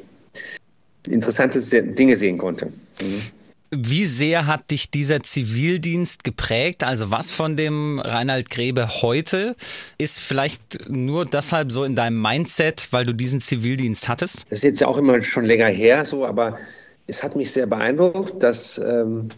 interessante 1.09 1.61
Dinge 1.83 2.17
sehen 2.17 2.39
konnte. 2.39 2.67
Mhm. 3.03 3.23
Wie 3.71 4.05
sehr 4.05 4.47
hat 4.47 4.73
dich 4.73 4.91
dieser 4.91 5.23
Zivildienst 5.23 6.25
geprägt? 6.25 6.83
Also 6.83 7.13
was 7.13 7.31
von 7.31 7.57
dem 7.57 8.01
Reinhard 8.01 8.51
Grebe 8.51 9.03
heute 9.03 9.55
ist 9.97 10.19
vielleicht 10.19 10.89
nur 10.89 11.25
deshalb 11.25 11.71
so 11.71 11.85
in 11.85 11.95
deinem 11.95 12.21
Mindset, 12.21 12.89
weil 12.91 13.07
du 13.07 13.15
diesen 13.15 13.41
Zivildienst 13.41 14.09
hattest? 14.09 14.47
Das 14.51 14.59
ist 14.59 14.65
jetzt 14.65 14.81
ja 14.81 14.89
auch 14.89 14.99
immer 14.99 15.23
schon 15.23 15.45
länger 15.45 15.69
her, 15.69 16.05
so, 16.05 16.27
aber 16.27 16.59
es 17.07 17.23
hat 17.23 17.37
mich 17.37 17.53
sehr 17.53 17.67
beeindruckt, 17.67 18.43
dass, 18.43 18.79
ähm, 18.79 19.29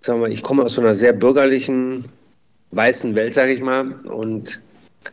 sagen 0.00 0.22
wir, 0.22 0.28
ich 0.28 0.42
komme 0.42 0.62
aus 0.62 0.74
so 0.74 0.80
einer 0.80 0.94
sehr 0.94 1.12
bürgerlichen, 1.12 2.06
weißen 2.70 3.14
Welt, 3.14 3.34
sage 3.34 3.52
ich 3.52 3.60
mal, 3.60 3.92
und 4.04 4.60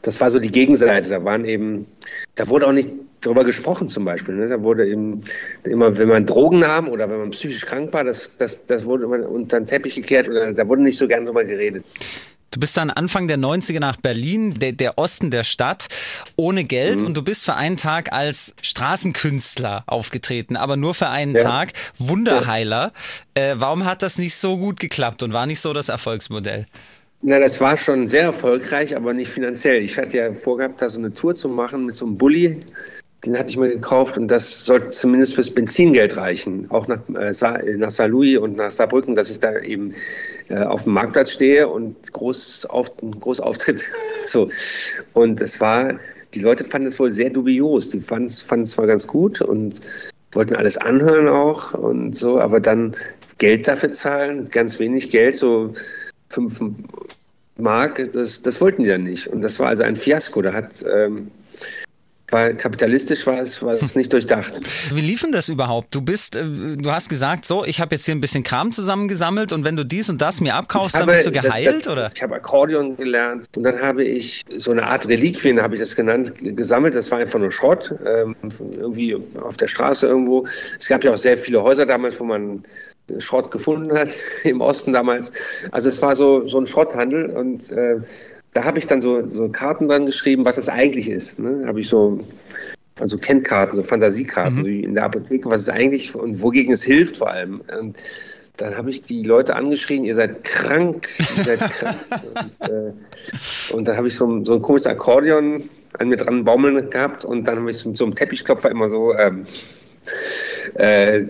das 0.02 0.19
war 0.19 0.32
so 0.32 0.39
die 0.39 0.52
Gegenseite. 0.52 1.10
Da 1.10 1.24
waren 1.24 1.45
eben, 1.45 1.88
da 2.36 2.48
wurde 2.48 2.67
auch 2.67 2.71
nicht 2.71 2.89
darüber 3.21 3.43
gesprochen 3.43 3.89
zum 3.89 4.06
Beispiel. 4.06 4.36
Ne? 4.36 4.50
Da 4.50 4.62
wurde 4.62 4.88
eben 4.88 5.21
immer, 5.63 5.98
wenn 5.98 6.08
man 6.08 6.26
Drogen 6.26 6.60
nahm 6.60 6.88
oder 6.89 7.10
wenn 7.10 7.19
man 7.19 7.30
psychisch 7.32 7.65
krank 7.65 7.93
war, 7.93 8.04
das, 8.04 8.38
das, 8.38 8.65
das 8.65 8.86
wurde 8.86 9.06
immer 9.06 9.28
unter 9.28 9.60
den 9.60 9.65
Teppich 9.65 9.95
gekehrt 9.95 10.28
oder 10.28 10.54
da 10.54 10.67
wurde 10.67 10.84
nicht 10.84 10.98
so 10.98 11.08
gern 11.08 11.26
drüber 11.26 11.43
geredet. 11.43 11.84
Du 12.52 12.62
bist 12.62 12.78
dann 12.78 12.89
Anfang 12.89 13.28
der 13.28 13.38
90er 13.38 13.82
nach 13.82 13.98
Berlin, 13.98 14.54
der, 14.54 14.71
der 14.71 14.98
Osten 14.98 15.30
der 15.30 15.43
Stadt, 15.43 15.88
ohne 16.38 16.63
Geld 16.63 17.02
mhm. 17.02 17.08
und 17.08 17.17
du 17.17 17.21
bist 17.21 17.43
für 17.43 17.56
einen 17.56 17.76
Tag 17.76 18.13
als 18.13 18.56
Straßenkünstler 18.62 19.84
aufgetreten, 19.88 20.56
aber 20.56 20.78
nur 20.78 20.93
für 20.93 21.10
einen 21.10 21.36
ja. 21.36 21.43
Tag. 21.43 21.74
Wunderheiler. 21.98 22.93
Ja. 23.38 23.43
Äh, 23.43 23.60
warum 23.60 23.84
hat 23.84 24.04
das 24.04 24.17
nicht 24.17 24.36
so 24.36 24.58
gut 24.58 24.80
geklappt 24.80 25.21
und 25.21 25.34
war 25.34 25.45
nicht 25.45 25.60
so 25.60 25.74
das 25.74 25.89
Erfolgsmodell? 25.89 26.65
Na, 27.27 27.39
das 27.39 27.59
war 27.59 27.75
schon 27.75 28.07
sehr 28.07 28.23
erfolgreich, 28.23 28.95
aber 28.95 29.11
nicht 29.13 29.31
finanziell. 29.31 29.81
Ich 29.81 29.97
hatte 29.97 30.17
ja 30.17 30.33
vorgehabt, 30.33 30.81
da 30.81 30.89
so 30.89 30.99
eine 30.99 31.11
Tour 31.11 31.33
zu 31.33 31.49
machen 31.49 31.88
mit 31.88 31.95
so 31.95 32.05
einem 32.05 32.17
Bulli 32.17 32.59
den 33.25 33.38
hatte 33.38 33.49
ich 33.49 33.57
mir 33.57 33.69
gekauft 33.69 34.17
und 34.17 34.27
das 34.27 34.65
sollte 34.65 34.89
zumindest 34.89 35.35
fürs 35.35 35.49
Benzingeld 35.49 36.15
reichen. 36.15 36.69
Auch 36.69 36.88
nach, 36.88 36.99
äh, 37.15 37.33
Sa 37.33 37.57
nach 37.77 37.89
Saarlouis 37.89 38.38
und 38.38 38.55
nach 38.55 38.71
Saarbrücken, 38.71 39.15
dass 39.15 39.31
ich 39.31 39.39
da 39.39 39.57
eben 39.59 39.93
äh, 40.49 40.59
auf 40.59 40.83
dem 40.83 40.93
Marktplatz 40.93 41.31
stehe 41.31 41.67
und 41.67 42.13
groß, 42.13 42.67
auf, 42.67 42.91
groß 42.97 43.39
auftritt. 43.39 43.83
so. 44.25 44.49
Und 45.13 45.41
es 45.41 45.59
war, 45.59 45.99
die 46.33 46.39
Leute 46.39 46.65
fanden 46.65 46.88
es 46.88 46.99
wohl 46.99 47.11
sehr 47.11 47.29
dubios. 47.29 47.89
Die 47.89 47.99
fanden 47.99 48.25
es 48.25 48.69
zwar 48.69 48.88
ganz 48.88 49.07
gut 49.07 49.41
und 49.41 49.81
wollten 50.33 50.55
alles 50.55 50.77
anhören 50.77 51.27
auch 51.27 51.73
und 51.73 52.15
so, 52.17 52.39
aber 52.39 52.59
dann 52.59 52.95
Geld 53.38 53.67
dafür 53.67 53.93
zahlen, 53.93 54.47
ganz 54.49 54.79
wenig 54.79 55.09
Geld, 55.09 55.38
so 55.38 55.73
fünf 56.29 56.61
Mark, 57.58 58.02
das, 58.13 58.41
das 58.41 58.60
wollten 58.62 58.84
die 58.84 58.89
dann 58.89 59.04
nicht. 59.04 59.28
Und 59.28 59.41
das 59.41 59.60
war 59.60 59.70
also 59.70 59.84
ein 59.84 59.96
Fiasko. 59.96 60.41
Da 60.41 60.54
hat 60.54 60.84
ähm, 60.84 61.32
weil 62.32 62.56
kapitalistisch 62.56 63.28
war 63.28 63.39
es, 63.39 63.62
war 63.62 63.74
es 63.74 63.96
nicht 63.96 64.12
durchdacht. 64.12 64.60
Wie 64.94 65.02
lief 65.02 65.22
denn 65.22 65.32
das 65.32 65.48
überhaupt? 65.48 65.94
Du 65.94 66.02
bist, 66.02 66.36
äh, 66.36 66.44
du 66.76 66.91
hast 66.91 67.08
gesagt, 67.08 67.46
so, 67.46 67.63
ich 67.63 67.80
habe 67.80 67.96
jetzt 67.96 68.06
hier 68.06 68.15
ein 68.15 68.22
bisschen 68.22 68.44
Kram 68.44 68.72
zusammengesammelt 68.72 69.54
und 69.54 69.63
wenn 69.63 69.76
du 69.76 69.86
dies 69.86 70.10
und 70.10 70.22
das 70.22 70.41
mir 70.41 70.56
abkaufst, 70.56 70.96
habe, 70.96 71.06
dann 71.06 71.15
bist 71.15 71.28
du 71.28 71.32
geheilt, 71.32 71.68
das, 71.68 71.78
das, 71.84 71.88
oder? 71.88 72.08
Ich 72.13 72.24
habe 72.24 72.36
Akkordeon 72.36 72.98
gelernt 72.98 73.48
und 73.56 73.63
dann 73.63 73.80
habe 73.80 74.04
ich 74.04 74.44
so 74.58 74.72
eine 74.72 74.88
Art 74.88 75.08
Reliquien, 75.08 75.62
habe 75.62 75.76
ich 75.76 75.80
das 75.80 75.96
genannt, 75.96 76.34
gesammelt. 76.38 76.96
Das 76.96 77.12
war 77.12 77.20
einfach 77.20 77.39
nur 77.39 77.52
Schrott, 77.52 77.94
ähm, 78.06 78.36
irgendwie 78.72 79.15
auf 79.41 79.58
der 79.58 79.68
Straße 79.68 80.08
irgendwo. 80.08 80.48
Es 80.80 80.88
gab 80.88 81.04
ja 81.04 81.13
auch 81.13 81.18
sehr 81.18 81.38
viele 81.38 81.62
Häuser 81.62 81.86
damals, 81.86 82.20
wo 82.20 82.24
man 82.24 82.63
Schrott 83.20 83.52
gefunden 83.52 83.98
hat, 83.98 84.10
im 84.44 84.62
Osten 84.62 84.94
damals. 84.94 85.32
Also 85.72 85.89
es 85.89 86.02
war 86.02 86.15
so, 86.15 86.48
so 86.48 86.60
ein 86.60 86.65
Schrotthandel 86.65 87.30
und 87.30 87.72
äh, 87.72 87.98
da 88.54 88.63
habe 88.63 88.80
ich 88.80 88.88
dann 88.88 89.02
so, 89.02 89.22
so 89.32 89.50
Karten 89.50 89.89
dran 89.89 90.06
geschrieben, 90.06 90.46
was 90.46 90.58
es 90.58 90.70
eigentlich 90.70 91.10
ist. 91.10 91.39
Ne? 91.39 91.65
Habe 91.68 91.82
ich 91.82 91.89
so 91.89 92.24
also 93.00 93.18
Kennkarten, 93.18 93.76
so 93.76 93.84
Fantasiekarten, 93.84 94.56
mhm. 94.56 94.62
so 94.62 94.68
wie 94.68 94.84
in 94.84 94.96
der 94.96 95.04
Apotheke, 95.04 95.50
was 95.50 95.62
es 95.62 95.70
eigentlich 95.70 96.15
und 96.15 96.41
wogegen 96.41 96.74
es 96.74 96.84
hilft 96.84 97.18
vor 97.18 97.30
allem. 97.30 97.62
Und 97.78 97.98
dann 98.58 98.78
habe 98.78 98.89
ich 98.89 99.04
die 99.04 99.24
Leute 99.24 99.56
angeschrien, 99.56 100.06
ihr 100.06 100.15
seid 100.15 100.46
krank, 100.46 101.10
ihr 101.38 101.44
seid 101.44 101.60
krank. 101.60 101.98
und, 102.60 102.70
äh, 102.70 103.74
und, 103.74 103.88
dann 103.88 103.98
habe 103.98 104.08
ich 104.08 104.15
so, 104.15 104.46
so 104.46 104.56
ein 104.56 104.62
komisches 104.62 104.88
Akkordeon 104.88 105.70
an 106.00 106.08
mir 106.08 106.15
dran 106.15 106.46
baumeln 106.46 106.89
gehabt 106.89 107.26
und 107.26 107.46
dann 107.46 107.60
habe 107.60 107.72
ich 107.72 107.86
mit 107.86 107.98
so 107.98 108.06
einem 108.06 108.15
Teppichklopfer 108.15 108.72
immer 108.72 108.89
so 108.89 109.13
ähm, 109.15 109.46
äh, 110.76 111.26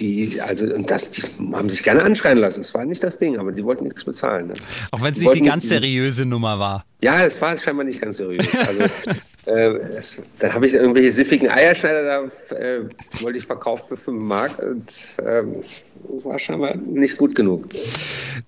die, 0.00 0.40
also, 0.40 0.66
und 0.66 0.90
das, 0.90 1.10
die 1.10 1.22
haben 1.52 1.68
sich 1.68 1.82
gerne 1.82 2.02
anschreien 2.02 2.38
lassen. 2.38 2.62
Es 2.62 2.74
war 2.74 2.84
nicht 2.84 3.04
das 3.04 3.18
Ding, 3.18 3.38
aber 3.38 3.52
die 3.52 3.64
wollten 3.64 3.84
nichts 3.84 4.04
bezahlen. 4.04 4.48
Ne? 4.48 4.54
Auch 4.90 5.02
wenn 5.02 5.12
es 5.12 5.20
nicht 5.20 5.34
die 5.34 5.42
ganz 5.42 5.68
seriöse 5.68 6.24
Nummer 6.24 6.58
war. 6.58 6.84
Ja, 7.02 7.22
es 7.22 7.40
war 7.40 7.56
scheinbar 7.56 7.84
nicht 7.84 8.00
ganz 8.00 8.16
seriös. 8.16 8.48
Also, 8.56 8.82
äh, 9.46 9.76
es, 9.96 10.18
dann 10.38 10.54
habe 10.54 10.66
ich 10.66 10.74
irgendwelche 10.74 11.12
siffigen 11.12 11.48
Eierschneider 11.48 12.02
da, 12.04 12.56
äh, 12.56 12.80
wollte 13.20 13.38
ich 13.38 13.46
verkaufen 13.46 13.84
für 13.88 13.96
5 13.96 14.22
Mark 14.22 14.58
und 14.60 15.16
äh, 15.22 15.42
es 15.58 15.82
war 16.24 16.38
scheinbar 16.38 16.74
nicht 16.76 17.16
gut 17.16 17.34
genug. 17.34 17.68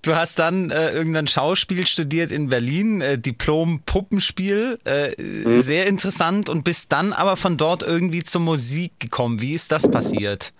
Du 0.01 0.15
hast 0.15 0.39
dann 0.39 0.71
äh, 0.71 0.91
irgendein 0.91 1.27
Schauspiel 1.27 1.85
studiert 1.85 2.31
in 2.31 2.49
Berlin, 2.49 3.01
äh, 3.01 3.17
Diplom 3.17 3.81
Puppenspiel, 3.85 4.77
äh, 4.85 5.21
mhm. 5.21 5.61
sehr 5.61 5.87
interessant 5.87 6.49
und 6.49 6.63
bist 6.63 6.91
dann 6.91 7.13
aber 7.13 7.35
von 7.35 7.57
dort 7.57 7.83
irgendwie 7.83 8.23
zur 8.23 8.41
Musik 8.41 8.99
gekommen. 8.99 9.41
Wie 9.41 9.53
ist 9.53 9.71
das 9.71 9.89
passiert? 9.89 10.53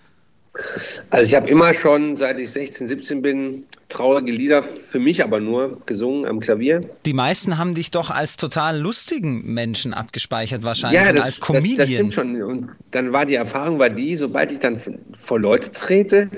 Also 1.10 1.28
ich 1.28 1.34
habe 1.34 1.48
immer 1.48 1.74
schon, 1.74 2.16
seit 2.16 2.38
ich 2.38 2.50
16, 2.50 2.86
17 2.86 3.22
bin, 3.22 3.66
traurige 3.88 4.32
Lieder 4.32 4.62
für 4.62 4.98
mich 4.98 5.22
aber 5.22 5.40
nur 5.40 5.80
gesungen 5.86 6.26
am 6.26 6.40
Klavier. 6.40 6.88
Die 7.04 7.12
meisten 7.12 7.58
haben 7.58 7.74
dich 7.74 7.90
doch 7.90 8.10
als 8.10 8.36
total 8.36 8.78
lustigen 8.78 9.52
Menschen 9.52 9.94
abgespeichert 9.94 10.62
wahrscheinlich 10.62 11.00
ja, 11.00 11.12
das, 11.12 11.24
als 11.24 11.40
Comedian. 11.40 11.76
Das, 11.76 11.86
das 11.86 11.94
stimmt 11.94 12.14
schon. 12.14 12.42
Und 12.42 12.70
dann 12.90 13.12
war 13.12 13.26
die 13.26 13.34
Erfahrung 13.34 13.78
war 13.78 13.90
die, 13.90 14.16
sobald 14.16 14.52
ich 14.52 14.58
dann 14.58 14.80
vor 15.16 15.38
Leute 15.38 15.70
trete, 15.70 16.28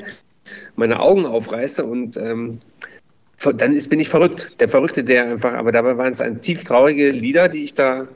meine 0.77 1.01
Augen 1.01 1.27
aufreiße 1.27 1.85
und 1.85 2.17
ähm, 2.17 2.59
dann 3.55 3.75
ist, 3.75 3.89
bin 3.89 4.01
ich 4.01 4.09
verrückt. 4.09 4.61
Der 4.61 4.69
Verrückte, 4.69 5.05
der 5.05 5.31
einfach, 5.31 5.53
aber 5.53 5.71
dabei 5.71 5.97
waren 5.97 6.13
es 6.13 6.21
ein 6.21 6.41
tief 6.41 6.65
traurige 6.65 7.11
Lieder, 7.11 7.49
die 7.49 7.65
ich 7.65 7.75
da 7.75 8.09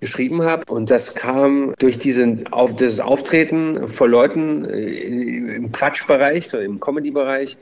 geschrieben 0.00 0.42
habe. 0.42 0.64
Und 0.72 0.90
das 0.90 1.14
kam 1.14 1.74
durch 1.78 1.98
diesen, 1.98 2.46
auf, 2.52 2.74
das 2.76 3.00
Auftreten 3.00 3.86
vor 3.88 4.08
Leuten 4.08 4.64
äh, 4.64 5.56
im 5.56 5.70
Quatschbereich, 5.72 6.48
so 6.48 6.58
im 6.58 6.80
Comedy-Bereich. 6.80 7.56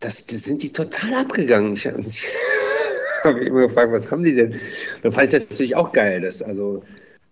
Das, 0.00 0.26
das 0.26 0.44
sind 0.44 0.62
die 0.62 0.70
total 0.70 1.14
abgegangen. 1.14 1.72
Ich, 1.72 1.86
ich 1.86 2.28
habe 3.24 3.38
mich 3.38 3.48
immer 3.48 3.62
gefragt, 3.62 3.92
was 3.92 4.10
haben 4.10 4.22
die 4.22 4.34
denn? 4.34 4.54
Dann 5.02 5.12
fand 5.12 5.26
ich 5.26 5.32
das 5.32 5.50
natürlich 5.50 5.74
auch 5.74 5.92
geil, 5.92 6.20
dass 6.20 6.42
also 6.42 6.82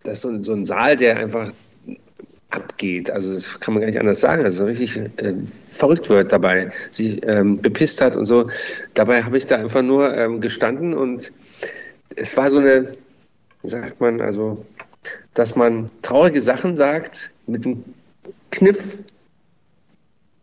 dass 0.05 0.21
so, 0.21 0.43
so 0.43 0.53
ein 0.53 0.65
Saal, 0.65 0.97
der 0.97 1.17
einfach 1.17 1.53
abgeht. 2.51 3.11
Also 3.11 3.35
das 3.35 3.59
kann 3.61 3.75
man 3.75 3.81
gar 3.81 3.89
nicht 3.89 3.99
anders 3.99 4.21
sagen. 4.21 4.45
Also 4.45 4.65
richtig 4.65 4.97
äh, 4.97 5.35
verrückt 5.67 6.09
wird 6.09 6.33
dabei, 6.33 6.71
sich 6.91 7.21
ähm, 7.27 7.61
bepisst 7.61 8.01
hat 8.01 8.17
und 8.17 8.27
so. 8.27 8.49
Dabei 8.95 9.23
habe 9.23 9.37
ich 9.37 9.47
da 9.47 9.57
einfach 9.57 9.83
nur 9.83 10.17
ähm, 10.17 10.41
gestanden 10.41 10.95
und 10.95 11.33
es 12.17 12.37
war 12.37 12.51
so 12.51 12.59
eine 12.59 12.97
wie 13.65 13.71
sagt 13.71 14.01
man, 14.01 14.21
also, 14.21 14.65
dass 15.33 15.57
man 15.57 15.91
traurige 16.03 16.41
Sachen 16.41 16.77
sagt 16.77 17.31
mit 17.47 17.65
dem 17.65 17.83
Kniff 18.51 18.99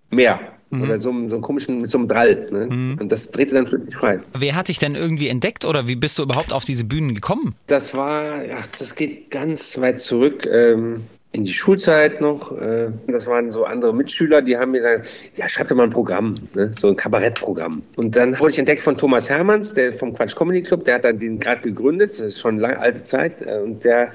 mehr. 0.10 0.39
Mhm. 0.71 0.84
Oder 0.84 0.99
so, 0.99 1.12
so 1.12 1.36
einem 1.36 1.41
komischen, 1.41 1.81
mit 1.81 1.89
so 1.89 1.97
einem 1.97 2.07
Drall. 2.07 2.49
Ne? 2.51 2.65
Mhm. 2.67 2.97
Und 2.99 3.12
das 3.12 3.29
drehte 3.29 3.53
dann 3.53 3.65
plötzlich 3.65 3.95
frei. 3.95 4.19
Wer 4.38 4.55
hat 4.55 4.69
dich 4.69 4.79
denn 4.79 4.95
irgendwie 4.95 5.27
entdeckt 5.27 5.65
oder 5.65 5.88
wie 5.88 5.95
bist 5.95 6.17
du 6.17 6.23
überhaupt 6.23 6.53
auf 6.53 6.65
diese 6.65 6.86
Bühnen 6.86 7.13
gekommen? 7.13 7.55
Das 7.67 7.93
war, 7.93 8.43
ja, 8.43 8.57
das 8.57 8.95
geht 8.95 9.29
ganz 9.29 9.77
weit 9.79 9.99
zurück. 9.99 10.45
Ähm, 10.45 11.03
in 11.34 11.46
die 11.46 11.54
Schulzeit 11.54 12.20
noch. 12.20 12.52
Äh, 12.60 12.89
das 13.08 13.28
waren 13.28 13.52
so 13.52 13.63
andere 13.63 13.94
Mitschüler, 13.94 14.41
die 14.41 14.58
haben 14.58 14.72
mir 14.72 14.82
gesagt, 14.82 15.32
ja, 15.36 15.48
schreib 15.48 15.67
doch 15.70 15.76
mal 15.76 15.84
ein 15.84 15.89
Programm, 15.89 16.36
ne? 16.54 16.72
so 16.76 16.89
ein 16.89 16.96
Kabarettprogramm. 16.96 17.82
Und 17.96 18.15
dann 18.15 18.38
wurde 18.39 18.52
ich 18.52 18.60
entdeckt 18.60 18.82
von 18.82 18.98
Thomas 18.98 19.30
Hermanns, 19.30 19.74
der 19.74 19.94
vom 19.94 20.13
Quatsch 20.13 20.36
Comedy 20.36 20.62
Club, 20.62 20.86
der 20.86 20.96
hat 20.96 21.06
dann 21.06 21.20
den 21.20 21.39
gerade 21.39 21.62
gegründet, 21.62 22.12
das 22.12 22.20
ist 22.20 22.39
schon 22.39 22.63
eine 22.63 22.78
alte 22.78 23.04
Zeit. 23.04 23.41
Äh, 23.41 23.60
und 23.63 23.84
der, 23.86 24.12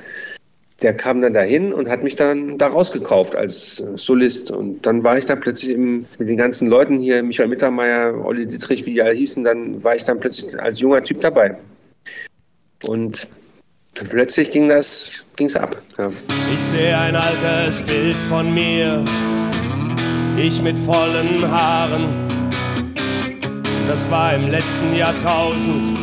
der 0.82 0.94
kam 0.94 1.22
dann 1.22 1.32
dahin 1.32 1.72
und 1.72 1.88
hat 1.88 2.02
mich 2.02 2.16
dann 2.16 2.58
da 2.58 2.66
rausgekauft 2.66 3.34
als 3.34 3.82
Solist. 3.94 4.50
Und 4.50 4.84
dann 4.84 5.02
war 5.02 5.16
ich 5.16 5.24
da 5.24 5.36
plötzlich 5.36 5.74
im, 5.74 6.04
mit 6.18 6.28
den 6.28 6.36
ganzen 6.36 6.68
Leuten 6.68 6.98
hier, 6.98 7.22
Michael 7.22 7.48
Mittermeier, 7.48 8.14
Olli 8.24 8.46
Dietrich, 8.46 8.84
wie 8.84 8.92
die 8.92 9.02
alle 9.02 9.14
hießen, 9.14 9.42
dann 9.42 9.82
war 9.82 9.96
ich 9.96 10.04
dann 10.04 10.20
plötzlich 10.20 10.60
als 10.60 10.80
junger 10.80 11.02
Typ 11.02 11.22
dabei. 11.22 11.56
Und 12.86 13.26
plötzlich 14.04 14.50
ging 14.50 14.68
das 14.68 15.24
ging's 15.36 15.56
ab. 15.56 15.80
Ja. 15.98 16.08
Ich 16.08 16.60
sehe 16.60 16.98
ein 16.98 17.16
altes 17.16 17.82
Bild 17.82 18.16
von 18.28 18.52
mir, 18.54 19.04
ich 20.36 20.60
mit 20.62 20.78
vollen 20.78 21.50
Haaren. 21.50 22.26
Das 23.88 24.10
war 24.10 24.34
im 24.34 24.48
letzten 24.48 24.94
Jahrtausend, 24.94 25.96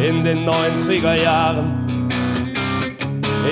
in 0.00 0.24
den 0.24 0.48
90er 0.48 1.14
Jahren. 1.14 2.08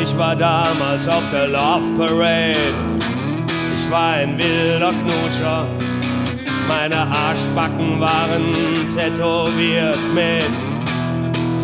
Ich 0.02 0.16
war 0.16 0.36
damals 0.36 1.06
auf 1.08 1.22
der 1.30 1.48
Love 1.48 1.94
Parade. 1.96 2.74
Ich 3.76 3.90
war 3.90 4.14
ein 4.14 4.36
wilder 4.38 4.92
Knutscher. 4.92 5.66
Meine 6.68 6.96
Arschbacken 6.96 8.00
waren 8.00 8.88
tätowiert 8.92 10.00
mit 10.12 10.75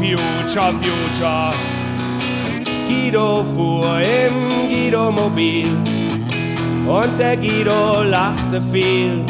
Future, 0.02 0.72
Future. 0.82 1.54
Guido 2.88 3.44
fuhr 3.54 4.00
im 4.00 4.68
Guido-Mobil 4.68 5.68
und 6.86 7.18
der 7.18 7.36
Guido 7.36 8.02
lachte 8.02 8.60
viel. 8.60 9.24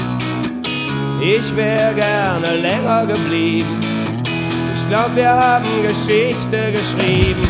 Ich 1.20 1.54
wäre 1.54 1.94
gerne 1.94 2.56
länger 2.56 3.04
geblieben. 3.04 3.80
Ich 4.74 4.88
glaube, 4.88 5.14
wir 5.14 5.30
haben 5.30 5.66
Geschichte 5.82 6.72
geschrieben. 6.72 7.42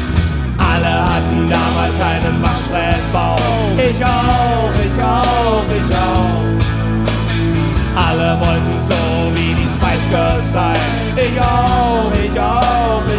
Alle 0.58 0.92
hatten 1.10 1.48
damals 1.48 2.00
einen 2.00 2.42
Waschbrettbau. 2.42 3.36
Ich 3.78 4.04
auch, 4.04 4.74
ich 4.86 5.00
auch, 5.00 5.64
ich 5.78 5.96
auch. 5.96 6.42
Alle 7.94 8.40
wollten 8.40 8.80
so 8.88 9.00
wie 9.34 9.54
die 9.54 9.68
Spice 9.68 10.08
Girls 10.10 10.52
sein. 10.52 11.02
Ich 11.16 11.40
auch, 11.40 12.10
ich 12.12 12.40
auch, 12.40 13.02
ich 13.04 13.10
auch. 13.10 13.11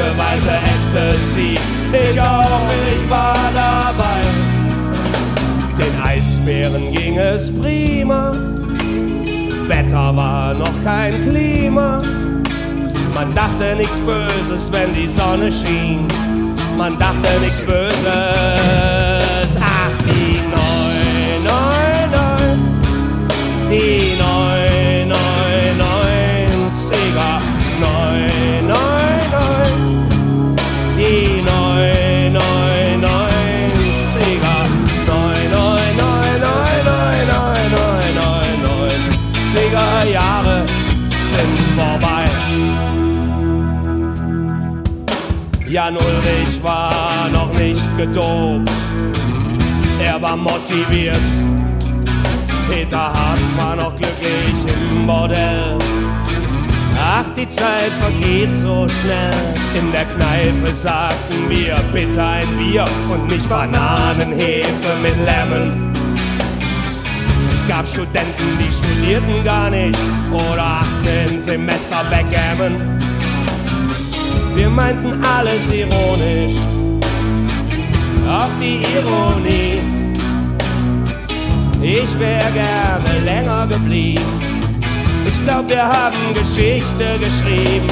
Aßen 0.00 0.10
säckeweise 0.10 0.50
Ecstasy. 0.72 1.58
Ich 1.92 2.20
auch, 2.20 2.60
ich 2.86 3.10
war 3.10 3.36
dabei. 3.54 4.20
Den 5.78 6.02
Eisbären 6.04 6.92
ging 6.92 7.18
es 7.18 7.50
prima. 7.50 8.32
Wetter 9.68 10.16
war 10.16 10.54
noch 10.54 10.84
kein 10.84 11.22
Klima. 11.28 12.02
Man 13.14 13.34
dachte 13.34 13.76
nichts 13.76 13.98
Böses, 14.00 14.70
wenn 14.72 14.92
die 14.92 15.08
Sonne 15.08 15.50
schien. 15.50 16.06
Man 16.76 16.98
dachte 16.98 17.28
nichts 17.40 17.60
Böses. 17.60 17.98
Ach, 19.60 19.96
die 20.06 20.40
neun, 20.54 21.44
neun, 21.44 22.10
neun, 22.12 22.58
die 23.70 24.09
Jan 45.70 45.96
Ulrich 45.96 46.60
war 46.64 47.28
noch 47.32 47.52
nicht 47.52 47.96
gedopt, 47.96 48.68
er 50.04 50.20
war 50.20 50.36
motiviert. 50.36 51.22
Peter 52.68 53.12
Harz 53.12 53.40
war 53.56 53.76
noch 53.76 53.94
glücklich 53.94 54.52
im 54.66 55.06
Bordell. 55.06 55.78
Ach, 57.00 57.24
die 57.36 57.48
Zeit 57.48 57.92
vergeht 58.00 58.52
so 58.52 58.88
schnell. 58.88 59.30
In 59.78 59.92
der 59.92 60.06
Kneipe 60.06 60.74
sagten 60.74 61.48
wir 61.48 61.76
bitte 61.92 62.20
ein 62.20 62.48
Bier 62.58 62.84
und 63.08 63.28
nicht 63.28 63.48
Bananenhefe 63.48 64.96
mit 65.00 65.14
Lemon. 65.24 65.92
Es 67.48 67.64
gab 67.68 67.86
Studenten, 67.86 68.58
die 68.58 68.72
studierten 68.72 69.44
gar 69.44 69.70
nicht 69.70 69.96
oder 70.32 70.80
18 70.96 71.40
Semester 71.40 72.02
Backgammon. 72.10 72.99
Wir 74.54 74.68
meinten 74.68 75.22
alles 75.24 75.72
ironisch, 75.72 76.54
auch 78.28 78.50
die 78.60 78.80
Ironie. 78.96 79.82
Ich 81.82 82.18
wär 82.18 82.42
gerne 82.52 83.18
länger 83.24 83.66
geblieben. 83.66 84.20
Ich 85.26 85.44
glaub, 85.44 85.68
wir 85.68 85.82
haben 85.82 86.34
Geschichte 86.34 87.18
geschrieben. 87.18 87.88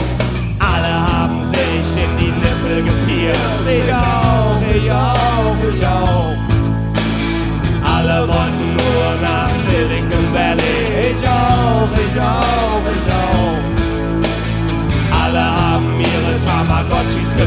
Alle 0.58 0.92
haben 1.12 1.44
sich 1.46 2.02
in 2.02 2.18
die 2.18 2.32
Nippel 2.32 2.82
gepierst. 2.84 3.64
Ich 3.66 3.92
auch, 3.94 4.60
ich 4.74 4.90
auch, 4.90 5.56
ich 5.74 5.86
auch. 5.86 6.17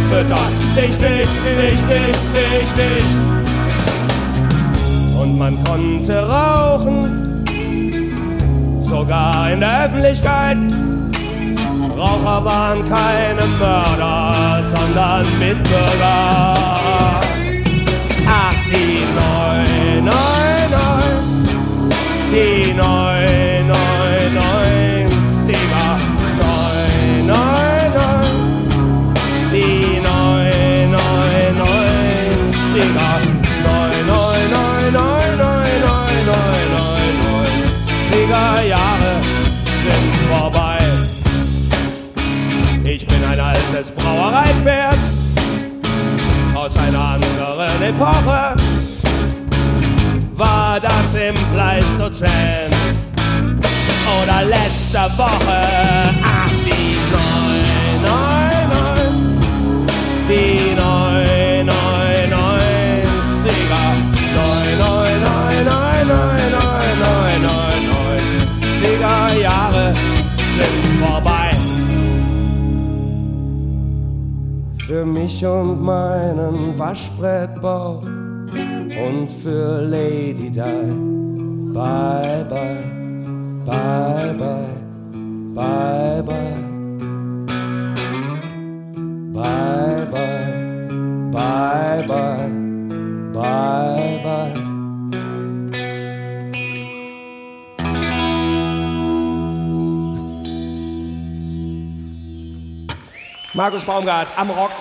wird 0.10 0.28
füttern. 0.28 0.54
Dich, 0.76 0.98
dich, 0.98 1.30
dich, 1.46 1.82
dich, 1.92 2.18
dich, 2.34 2.72
dich. 2.74 3.10
Und 5.22 5.38
man 5.38 5.58
konnte 5.64 6.28
rauchen, 6.28 7.44
sogar 8.80 9.52
in 9.52 9.60
der 9.60 9.86
Öffentlichkeit. 9.86 10.58
Raucher 11.98 12.44
waren 12.46 12.84
keine 12.90 13.46
Mörder, 13.60 14.64
sondern 14.74 15.26
Mitbürger. 15.40 16.56
Ach, 18.28 18.54
die 18.66 19.06
neu, 19.20 20.02
neu, 20.02 20.52
neu, 20.72 21.06
die 22.32 22.74
neu, 22.74 23.64
neu, 23.64 24.30
neu. 24.34 24.91
Altes 43.72 43.92
Brauereipferd 43.92 44.98
aus 46.54 46.78
einer 46.78 47.00
anderen 47.00 47.82
Epoche. 47.82 48.56
War 50.36 50.80
das 50.80 51.14
im 51.14 51.36
Pleistozän 51.54 52.72
oder 54.24 54.44
letzte 54.44 55.00
Woche? 55.18 55.62
Ach, 56.24 56.50
die 56.66 56.98
neun, 57.12 58.41
Für 74.92 75.06
mich 75.06 75.46
und 75.46 75.82
meinen 75.82 76.78
Waschbrettbauch 76.78 78.02
und 78.04 79.30
für 79.42 79.80
Lady 79.84 80.50
Di. 80.50 80.60
Bye, 81.72 82.46
bye, 82.50 82.84
bye, 83.66 84.34
bye, 84.38 84.66
bye, 85.56 86.24
bye. 86.24 86.58
Bye, 89.32 90.08
bye, 90.12 91.32
bye, 91.32 92.04
bye, 92.06 92.50
bye, 93.32 94.20
bye. 94.22 94.71
Markus 103.54 103.84
Baumgart 103.84 104.28
am 104.38 104.50
Rock. 104.50 104.72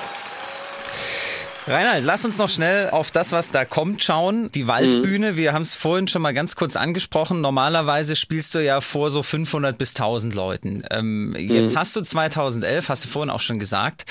Reinhard, 1.66 2.04
lass 2.04 2.24
uns 2.24 2.38
noch 2.38 2.48
schnell 2.48 2.88
auf 2.90 3.11
das, 3.11 3.33
was 3.33 3.50
da 3.50 3.64
kommt, 3.64 4.02
schauen. 4.02 4.50
Die 4.52 4.66
Waldbühne, 4.66 5.37
wir 5.37 5.52
haben 5.52 5.62
es 5.62 5.74
vorhin 5.74 6.09
schon 6.09 6.22
mal 6.22 6.33
ganz 6.33 6.54
kurz 6.54 6.76
angesprochen. 6.76 7.40
Normalerweise 7.40 8.14
spielst 8.16 8.54
du 8.54 8.61
ja 8.61 8.80
vor 8.80 9.11
so 9.11 9.22
500 9.22 9.76
bis 9.76 9.90
1000 9.90 10.35
Leuten. 10.35 10.83
Ähm, 10.90 11.35
jetzt 11.37 11.76
hast 11.76 11.96
du 11.96 12.00
2011, 12.00 12.88
hast 12.88 13.04
du 13.04 13.09
vorhin 13.09 13.30
auch 13.30 13.40
schon 13.40 13.59
gesagt, 13.59 14.04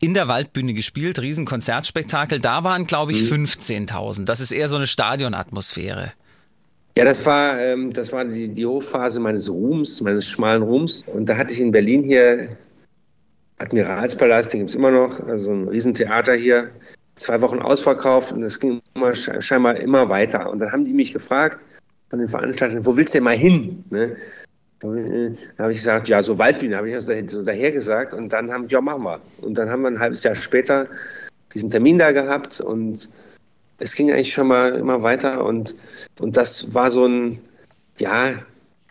in 0.00 0.14
der 0.14 0.28
Waldbühne 0.28 0.74
gespielt, 0.74 1.20
Riesenkonzertspektakel. 1.20 2.38
Da 2.38 2.62
waren, 2.62 2.86
glaube 2.86 3.12
ich, 3.12 3.22
15.000. 3.22 4.24
Das 4.24 4.40
ist 4.40 4.52
eher 4.52 4.68
so 4.68 4.76
eine 4.76 4.86
Stadionatmosphäre. 4.86 6.12
Ja, 6.96 7.04
das 7.04 7.26
war, 7.26 7.60
ähm, 7.60 7.92
das 7.92 8.12
war 8.12 8.24
die, 8.24 8.48
die 8.48 8.64
Hochphase 8.64 9.20
meines 9.20 9.50
Ruhms, 9.50 10.00
meines 10.00 10.24
schmalen 10.26 10.62
Ruhms. 10.62 11.04
Und 11.06 11.28
da 11.28 11.36
hatte 11.36 11.52
ich 11.52 11.60
in 11.60 11.72
Berlin 11.72 12.04
hier 12.04 12.56
Admiralspalast, 13.58 14.52
den 14.52 14.60
gibt 14.60 14.70
es 14.70 14.76
immer 14.76 14.90
noch, 14.90 15.20
also 15.26 15.52
ein 15.52 15.68
Riesentheater 15.68 16.34
hier, 16.34 16.70
zwei 17.16 17.40
Wochen 17.40 17.58
ausverkauft 17.58 18.32
und 18.32 18.42
es 18.42 18.58
ging 18.58 18.80
immer, 18.94 19.14
scheinbar 19.14 19.76
immer 19.76 20.08
weiter. 20.08 20.48
Und 20.50 20.60
dann 20.60 20.72
haben 20.72 20.84
die 20.84 20.92
mich 20.92 21.12
gefragt 21.12 21.58
von 22.10 22.20
den 22.20 22.28
Veranstaltern, 22.28 22.86
wo 22.86 22.96
willst 22.96 23.14
du 23.14 23.18
denn 23.18 23.24
mal 23.24 23.36
hin? 23.36 23.84
Ne? 23.90 24.16
Da 24.80 24.88
habe 25.64 25.72
ich 25.72 25.78
gesagt, 25.78 26.08
ja, 26.08 26.22
so 26.22 26.38
Waldbühne, 26.38 26.76
habe 26.76 26.88
ich 26.88 26.94
das 26.94 27.06
so 27.32 27.42
daher 27.42 27.72
gesagt. 27.72 28.14
Und 28.14 28.32
dann 28.32 28.52
haben 28.52 28.68
die, 28.68 28.74
ja, 28.74 28.80
machen 28.80 29.02
wir. 29.02 29.20
Und 29.40 29.58
dann 29.58 29.68
haben 29.68 29.82
wir 29.82 29.88
ein 29.88 29.98
halbes 29.98 30.22
Jahr 30.22 30.36
später 30.36 30.86
diesen 31.52 31.70
Termin 31.70 31.98
da 31.98 32.12
gehabt 32.12 32.60
und 32.60 33.08
es 33.78 33.94
ging 33.94 34.10
eigentlich 34.12 34.32
schon 34.32 34.48
mal 34.48 34.74
immer 34.74 35.02
weiter. 35.02 35.44
Und, 35.44 35.74
und 36.20 36.36
das 36.36 36.72
war 36.74 36.90
so 36.90 37.06
ein, 37.06 37.40
ja, 37.98 38.34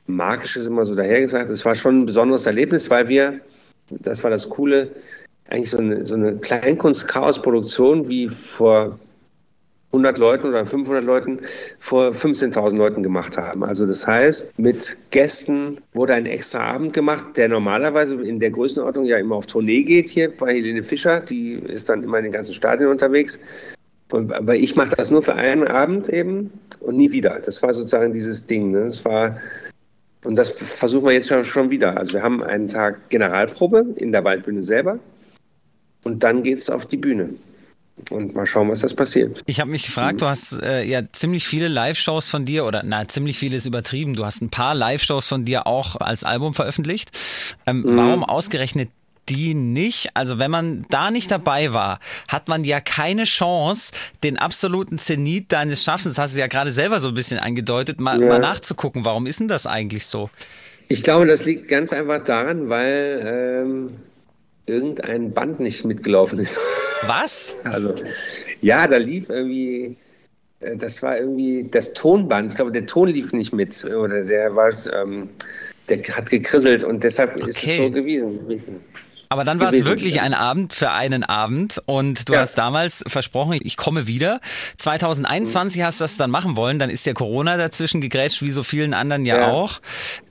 magisches 0.08 0.68
immer 0.68 0.86
so 0.86 0.96
dahergesagt. 0.96 1.50
Es 1.50 1.64
war 1.66 1.76
schon 1.76 2.02
ein 2.02 2.06
besonderes 2.06 2.46
Erlebnis, 2.46 2.90
weil 2.90 3.08
wir 3.08 3.40
das 3.90 4.24
war 4.24 4.32
das 4.32 4.50
Coole, 4.50 4.90
eigentlich 5.50 5.70
so 5.70 5.78
eine, 5.78 6.06
so 6.06 6.16
eine 6.16 6.38
Kleinkunst-Chaos-Produktion 6.38 8.08
wie 8.08 8.28
vor 8.28 9.00
100 9.94 10.18
Leuten 10.18 10.48
oder 10.48 10.66
500 10.66 11.04
Leuten 11.04 11.40
vor 11.80 12.10
15.000 12.10 12.76
Leuten 12.76 13.04
gemacht 13.04 13.38
haben. 13.38 13.64
Also 13.64 13.86
das 13.86 14.06
heißt, 14.06 14.60
mit 14.60 14.98
Gästen 15.12 15.80
wurde 15.94 16.14
ein 16.14 16.26
extra 16.26 16.60
Abend 16.60 16.94
gemacht, 16.94 17.24
der 17.38 17.48
normalerweise 17.48 18.16
in 18.16 18.40
der 18.40 18.52
Größenordnung 18.52 19.06
ja 19.06 19.18
immer 19.18 19.36
auf 19.36 19.46
Tournee 19.46 19.84
geht 19.84 20.10
hier 20.10 20.30
bei 20.36 20.54
Helene 20.54 20.84
Fischer. 20.84 21.22
Die 21.22 21.54
ist 21.54 21.90
dann 21.90 22.04
immer 22.04 22.18
in 22.18 22.26
den 22.26 22.34
ganzen 22.34 22.54
Stadien 22.54 22.90
unterwegs. 22.90 23.40
Aber 24.12 24.56
ich 24.56 24.76
mache 24.76 24.96
das 24.96 25.10
nur 25.10 25.24
für 25.24 25.36
einen 25.36 25.68
Abend 25.68 26.10
eben 26.10 26.52
und 26.82 26.98
nie 26.98 27.12
wieder. 27.12 27.42
Das 27.46 27.62
war 27.64 27.74
sozusagen 27.74 28.14
dieses 28.14 28.46
Ding. 28.46 28.72
Ne? 28.72 28.86
Das 28.86 29.04
war 29.04 29.38
und 30.28 30.36
das 30.36 30.52
versuchen 30.52 31.06
wir 31.06 31.14
jetzt 31.14 31.34
schon 31.46 31.70
wieder. 31.70 31.96
Also 31.98 32.14
wir 32.14 32.22
haben 32.22 32.44
einen 32.44 32.68
Tag 32.68 33.10
Generalprobe 33.10 33.86
in 33.96 34.12
der 34.12 34.26
Waldbühne 34.26 34.62
selber 34.62 35.00
und 36.04 36.22
dann 36.22 36.44
geht 36.44 36.58
es 36.58 36.70
auf 36.70 36.86
die 36.86 36.98
Bühne. 36.98 37.30
und 38.12 38.36
mal 38.36 38.46
schauen, 38.46 38.70
was 38.70 38.82
das 38.82 38.94
passiert. 38.94 39.42
Ich 39.48 39.60
habe 39.60 39.72
mich 39.72 39.86
gefragt, 39.86 40.22
du 40.22 40.26
hast 40.28 40.62
äh, 40.62 40.84
ja 40.84 41.02
ziemlich 41.14 41.48
viele 41.48 41.68
Live-Shows 41.68 42.30
von 42.30 42.46
dir, 42.46 42.66
oder 42.66 42.84
na, 42.86 43.08
ziemlich 43.08 43.40
viele 43.40 43.56
ist 43.56 43.66
übertrieben, 43.66 44.16
du 44.16 44.26
hast 44.26 44.42
ein 44.42 44.50
paar 44.50 44.76
Live-Shows 44.76 45.26
von 45.26 45.46
dir 45.46 45.66
auch 45.66 45.96
als 45.96 46.24
Album 46.24 46.54
veröffentlicht. 46.54 47.10
Ähm, 47.66 47.82
mhm. 47.82 47.98
Warum 47.98 48.24
ausgerechnet 48.24 48.90
die 49.30 49.54
nicht. 49.54 50.10
Also 50.14 50.40
wenn 50.40 50.52
man 50.52 50.86
da 50.90 51.12
nicht 51.12 51.32
dabei 51.32 51.74
war, 51.74 52.00
hat 52.28 52.48
man 52.48 52.64
ja 52.64 52.80
keine 52.80 53.24
Chance, 53.24 53.92
den 54.24 54.38
absoluten 54.38 55.00
Zenit 55.00 55.52
deines 55.52 55.84
Schaffens, 55.84 56.18
hast 56.18 56.36
du 56.36 56.40
ja 56.40 56.48
gerade 56.48 56.72
selber 56.72 57.00
so 57.00 57.10
ein 57.10 57.14
bisschen 57.14 57.40
angedeutet, 57.40 58.00
mal, 58.00 58.22
ja. 58.22 58.28
mal 58.28 58.40
nachzugucken. 58.40 59.06
Warum 59.06 59.28
ist 59.28 59.40
denn 59.40 59.48
das 59.48 59.68
eigentlich 59.68 60.06
so? 60.06 60.30
Ich 60.90 61.04
glaube, 61.04 61.26
das 61.26 61.46
liegt 61.46 61.68
ganz 61.68 61.92
einfach 61.92 62.24
daran, 62.24 62.70
weil 62.70 63.22
ähm, 63.26 63.88
irgendein 64.68 65.34
Band 65.34 65.60
nicht 65.60 65.84
mitgelaufen 65.86 66.40
ist. 66.40 66.60
Was? 67.06 67.56
Also, 67.64 67.94
ja, 68.62 68.88
da 68.88 68.98
lief 68.98 69.30
irgendwie, 69.30 69.98
äh, 70.60 70.76
das 70.78 71.02
war 71.04 71.18
irgendwie 71.18 71.68
das 71.70 71.94
Tonband. 71.94 72.52
Ich 72.52 72.56
glaube, 72.56 72.72
der 72.72 72.86
Ton 72.86 73.10
lief 73.10 73.34
nicht 73.34 73.54
mit 73.54 73.84
oder 73.86 74.24
der 74.24 74.56
war, 74.56 74.72
ähm, 74.94 75.30
der 75.90 76.04
hat 76.04 76.30
gekrisselt 76.30 76.84
und 76.84 77.04
deshalb 77.04 77.36
okay. 77.36 77.50
ist 77.50 77.64
es 77.66 77.78
so 77.78 77.92
gewesen. 77.92 78.40
Aber 79.30 79.44
dann 79.44 79.60
war 79.60 79.74
es 79.74 79.86
wirklich 79.86 80.22
ein 80.22 80.34
Abend 80.34 80.74
für 80.74 80.92
einen 80.92 81.24
Abend 81.24 81.82
und 81.86 82.30
du 82.30 82.34
ja. 82.34 82.42
hast 82.42 82.58
damals 82.58 83.04
versprochen, 83.08 83.60
ich 83.62 83.78
komme 83.78 84.08
wieder. 84.08 84.40
2021 84.78 85.82
mhm. 85.82 85.86
hast 85.86 86.00
du 86.00 86.04
das 86.04 86.18
dann 86.18 86.32
machen 86.32 86.56
wollen, 86.56 86.80
dann 86.80 86.90
ist 86.90 87.06
ja 87.06 87.14
Corona 87.14 87.58
dazwischen 87.58 88.02
gegrätscht, 88.02 88.42
wie 88.42 88.52
so 88.52 88.64
vielen 88.64 88.94
anderen 88.94 89.26
ja, 89.26 89.40
ja. 89.40 89.52
auch. 89.52 89.80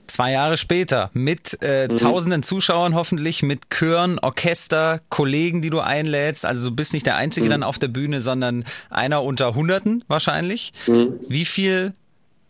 Zwei 0.07 0.31
Jahre 0.31 0.55
später 0.55 1.09
mit 1.13 1.57
äh, 1.61 1.87
mhm. 1.87 1.97
tausenden 1.97 2.41
Zuschauern 2.43 2.95
hoffentlich, 2.95 3.43
mit 3.43 3.69
Chören, 3.69 4.19
Orchester, 4.19 5.01
Kollegen, 5.09 5.61
die 5.61 5.69
du 5.69 5.79
einlädst. 5.81 6.45
Also 6.45 6.69
du 6.69 6.75
bist 6.75 6.93
nicht 6.93 7.05
der 7.05 7.17
Einzige 7.17 7.47
mhm. 7.47 7.51
dann 7.51 7.63
auf 7.63 7.77
der 7.77 7.89
Bühne, 7.89 8.21
sondern 8.21 8.63
einer 8.89 9.21
unter 9.23 9.53
Hunderten 9.53 10.03
wahrscheinlich. 10.07 10.71
Mhm. 10.87 11.19
Wie 11.27 11.45
viel 11.45 11.93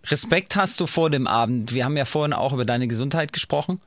Respekt 0.06 0.56
hast 0.56 0.80
du 0.80 0.88
vor 0.88 1.10
dem 1.10 1.28
Abend? 1.28 1.74
Wir 1.74 1.84
haben 1.84 1.98
ja 1.98 2.06
vorhin 2.06 2.34
auch 2.34 2.54
über 2.54 2.64
deine 2.64 2.88
Gesundheit 2.88 3.34
gesprochen. 3.34 3.82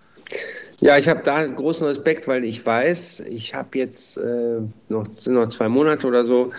Ja, 0.81 0.97
ich 0.97 1.09
habe 1.09 1.21
da 1.23 1.45
großen 1.45 1.87
Respekt, 1.87 2.27
weil 2.27 2.45
ich 2.45 2.65
weiß, 2.65 3.21
ich 3.29 3.55
habe 3.55 3.79
jetzt 3.79 4.17
äh, 4.17 4.61
noch, 4.89 5.07
sind 5.19 5.35
noch 5.35 5.49
zwei 5.49 5.69
Monate 5.69 6.07
oder 6.07 6.25
so. 6.25 6.53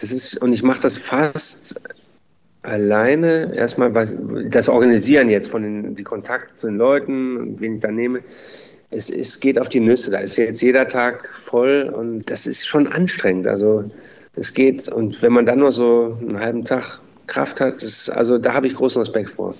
Das 0.00 0.12
ist, 0.12 0.40
und 0.40 0.52
ich 0.52 0.62
mache 0.62 0.80
das 0.80 0.96
fast 0.96 1.74
alleine. 2.62 3.52
Erstmal 3.54 3.92
das 4.48 4.68
Organisieren 4.68 5.28
jetzt 5.28 5.48
von 5.48 5.62
den 5.62 5.96
die 5.96 6.04
Kontakte 6.04 6.52
zu 6.54 6.68
den 6.68 6.76
Leuten, 6.76 7.58
wen 7.60 7.76
ich 7.76 7.80
da 7.80 7.90
nehme. 7.90 8.20
Es, 8.90 9.10
es 9.10 9.40
geht 9.40 9.58
auf 9.58 9.68
die 9.68 9.80
Nüsse. 9.80 10.12
Da 10.12 10.18
ist 10.18 10.36
jetzt 10.36 10.62
jeder 10.62 10.86
Tag 10.86 11.28
voll 11.34 11.92
und 11.92 12.30
das 12.30 12.46
ist 12.46 12.64
schon 12.64 12.86
anstrengend. 12.86 13.48
Also 13.48 13.90
es 14.36 14.54
geht 14.54 14.88
und 14.88 15.20
wenn 15.20 15.32
man 15.32 15.46
dann 15.46 15.58
nur 15.58 15.72
so 15.72 16.16
einen 16.20 16.38
halben 16.38 16.64
Tag 16.64 17.00
Kraft 17.26 17.60
hat, 17.60 17.82
ist, 17.82 18.08
also 18.08 18.38
da 18.38 18.54
habe 18.54 18.68
ich 18.68 18.74
großen 18.74 19.02
Respekt 19.02 19.30
vor. 19.30 19.54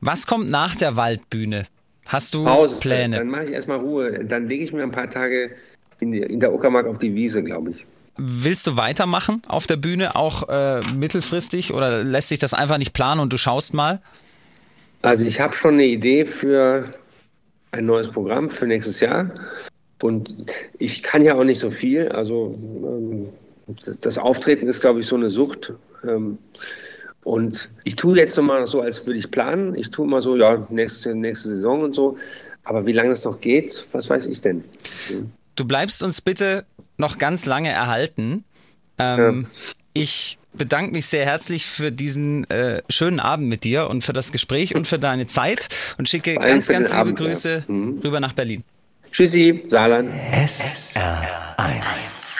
Was 0.00 0.26
kommt 0.26 0.50
nach 0.50 0.76
der 0.76 0.94
Waldbühne? 0.94 1.66
Hast 2.08 2.34
du 2.34 2.44
Pause. 2.44 2.80
Pläne? 2.80 3.16
Dann 3.16 3.28
mache 3.28 3.44
ich 3.44 3.52
erstmal 3.52 3.78
Ruhe. 3.78 4.24
Dann 4.24 4.48
lege 4.48 4.64
ich 4.64 4.72
mir 4.72 4.82
ein 4.82 4.90
paar 4.90 5.10
Tage 5.10 5.50
in, 6.00 6.12
die, 6.12 6.20
in 6.20 6.40
der 6.40 6.52
Uckermark 6.52 6.86
auf 6.86 6.98
die 6.98 7.14
Wiese, 7.14 7.44
glaube 7.44 7.70
ich. 7.70 7.86
Willst 8.16 8.66
du 8.66 8.76
weitermachen 8.76 9.42
auf 9.46 9.66
der 9.66 9.76
Bühne, 9.76 10.16
auch 10.16 10.48
äh, 10.48 10.80
mittelfristig, 10.96 11.72
oder 11.72 12.02
lässt 12.02 12.30
sich 12.30 12.38
das 12.38 12.54
einfach 12.54 12.78
nicht 12.78 12.94
planen 12.94 13.20
und 13.20 13.32
du 13.32 13.36
schaust 13.36 13.74
mal? 13.74 14.00
Also 15.02 15.24
ich 15.24 15.40
habe 15.40 15.52
schon 15.52 15.74
eine 15.74 15.84
Idee 15.84 16.24
für 16.24 16.90
ein 17.72 17.84
neues 17.84 18.10
Programm 18.10 18.48
für 18.48 18.66
nächstes 18.66 19.00
Jahr. 19.00 19.30
Und 20.02 20.50
ich 20.78 21.02
kann 21.02 21.22
ja 21.22 21.34
auch 21.34 21.44
nicht 21.44 21.58
so 21.58 21.70
viel. 21.70 22.08
Also 22.08 22.58
ähm, 22.58 23.28
das 24.00 24.16
Auftreten 24.16 24.66
ist, 24.66 24.80
glaube 24.80 25.00
ich, 25.00 25.06
so 25.06 25.16
eine 25.16 25.28
Sucht. 25.28 25.74
Ähm, 26.04 26.38
und 27.24 27.70
ich 27.84 27.96
tue 27.96 28.16
jetzt 28.16 28.36
nochmal 28.36 28.66
so, 28.66 28.80
als 28.80 29.06
würde 29.06 29.18
ich 29.18 29.30
planen. 29.30 29.74
Ich 29.74 29.90
tue 29.90 30.06
mal 30.06 30.22
so, 30.22 30.36
ja, 30.36 30.66
nächste, 30.70 31.14
nächste 31.14 31.50
Saison 31.50 31.82
und 31.82 31.94
so. 31.94 32.16
Aber 32.64 32.86
wie 32.86 32.92
lange 32.92 33.10
das 33.10 33.24
noch 33.24 33.40
geht, 33.40 33.86
was 33.92 34.10
weiß 34.10 34.26
ich 34.26 34.40
denn? 34.40 34.64
Du 35.56 35.64
bleibst 35.64 36.02
uns 36.02 36.20
bitte 36.20 36.64
noch 36.96 37.18
ganz 37.18 37.46
lange 37.46 37.70
erhalten. 37.70 38.44
Ähm, 38.98 39.42
ja. 39.42 39.48
Ich 39.94 40.38
bedanke 40.52 40.92
mich 40.92 41.06
sehr 41.06 41.24
herzlich 41.24 41.66
für 41.66 41.92
diesen 41.92 42.48
äh, 42.50 42.82
schönen 42.88 43.20
Abend 43.20 43.48
mit 43.48 43.64
dir 43.64 43.88
und 43.88 44.04
für 44.04 44.12
das 44.12 44.32
Gespräch 44.32 44.74
und 44.74 44.86
für 44.86 44.98
deine 44.98 45.26
Zeit 45.26 45.68
und 45.98 46.08
schicke 46.08 46.34
ganz, 46.34 46.68
ganz 46.68 46.88
liebe 46.88 46.98
Abend, 46.98 47.18
Grüße 47.18 47.64
ja. 47.66 47.72
mhm. 47.72 48.00
rüber 48.04 48.20
nach 48.20 48.32
Berlin. 48.32 48.64
Tschüssi, 49.10 49.64
Saarland. 49.68 50.10
SR1. 50.32 52.38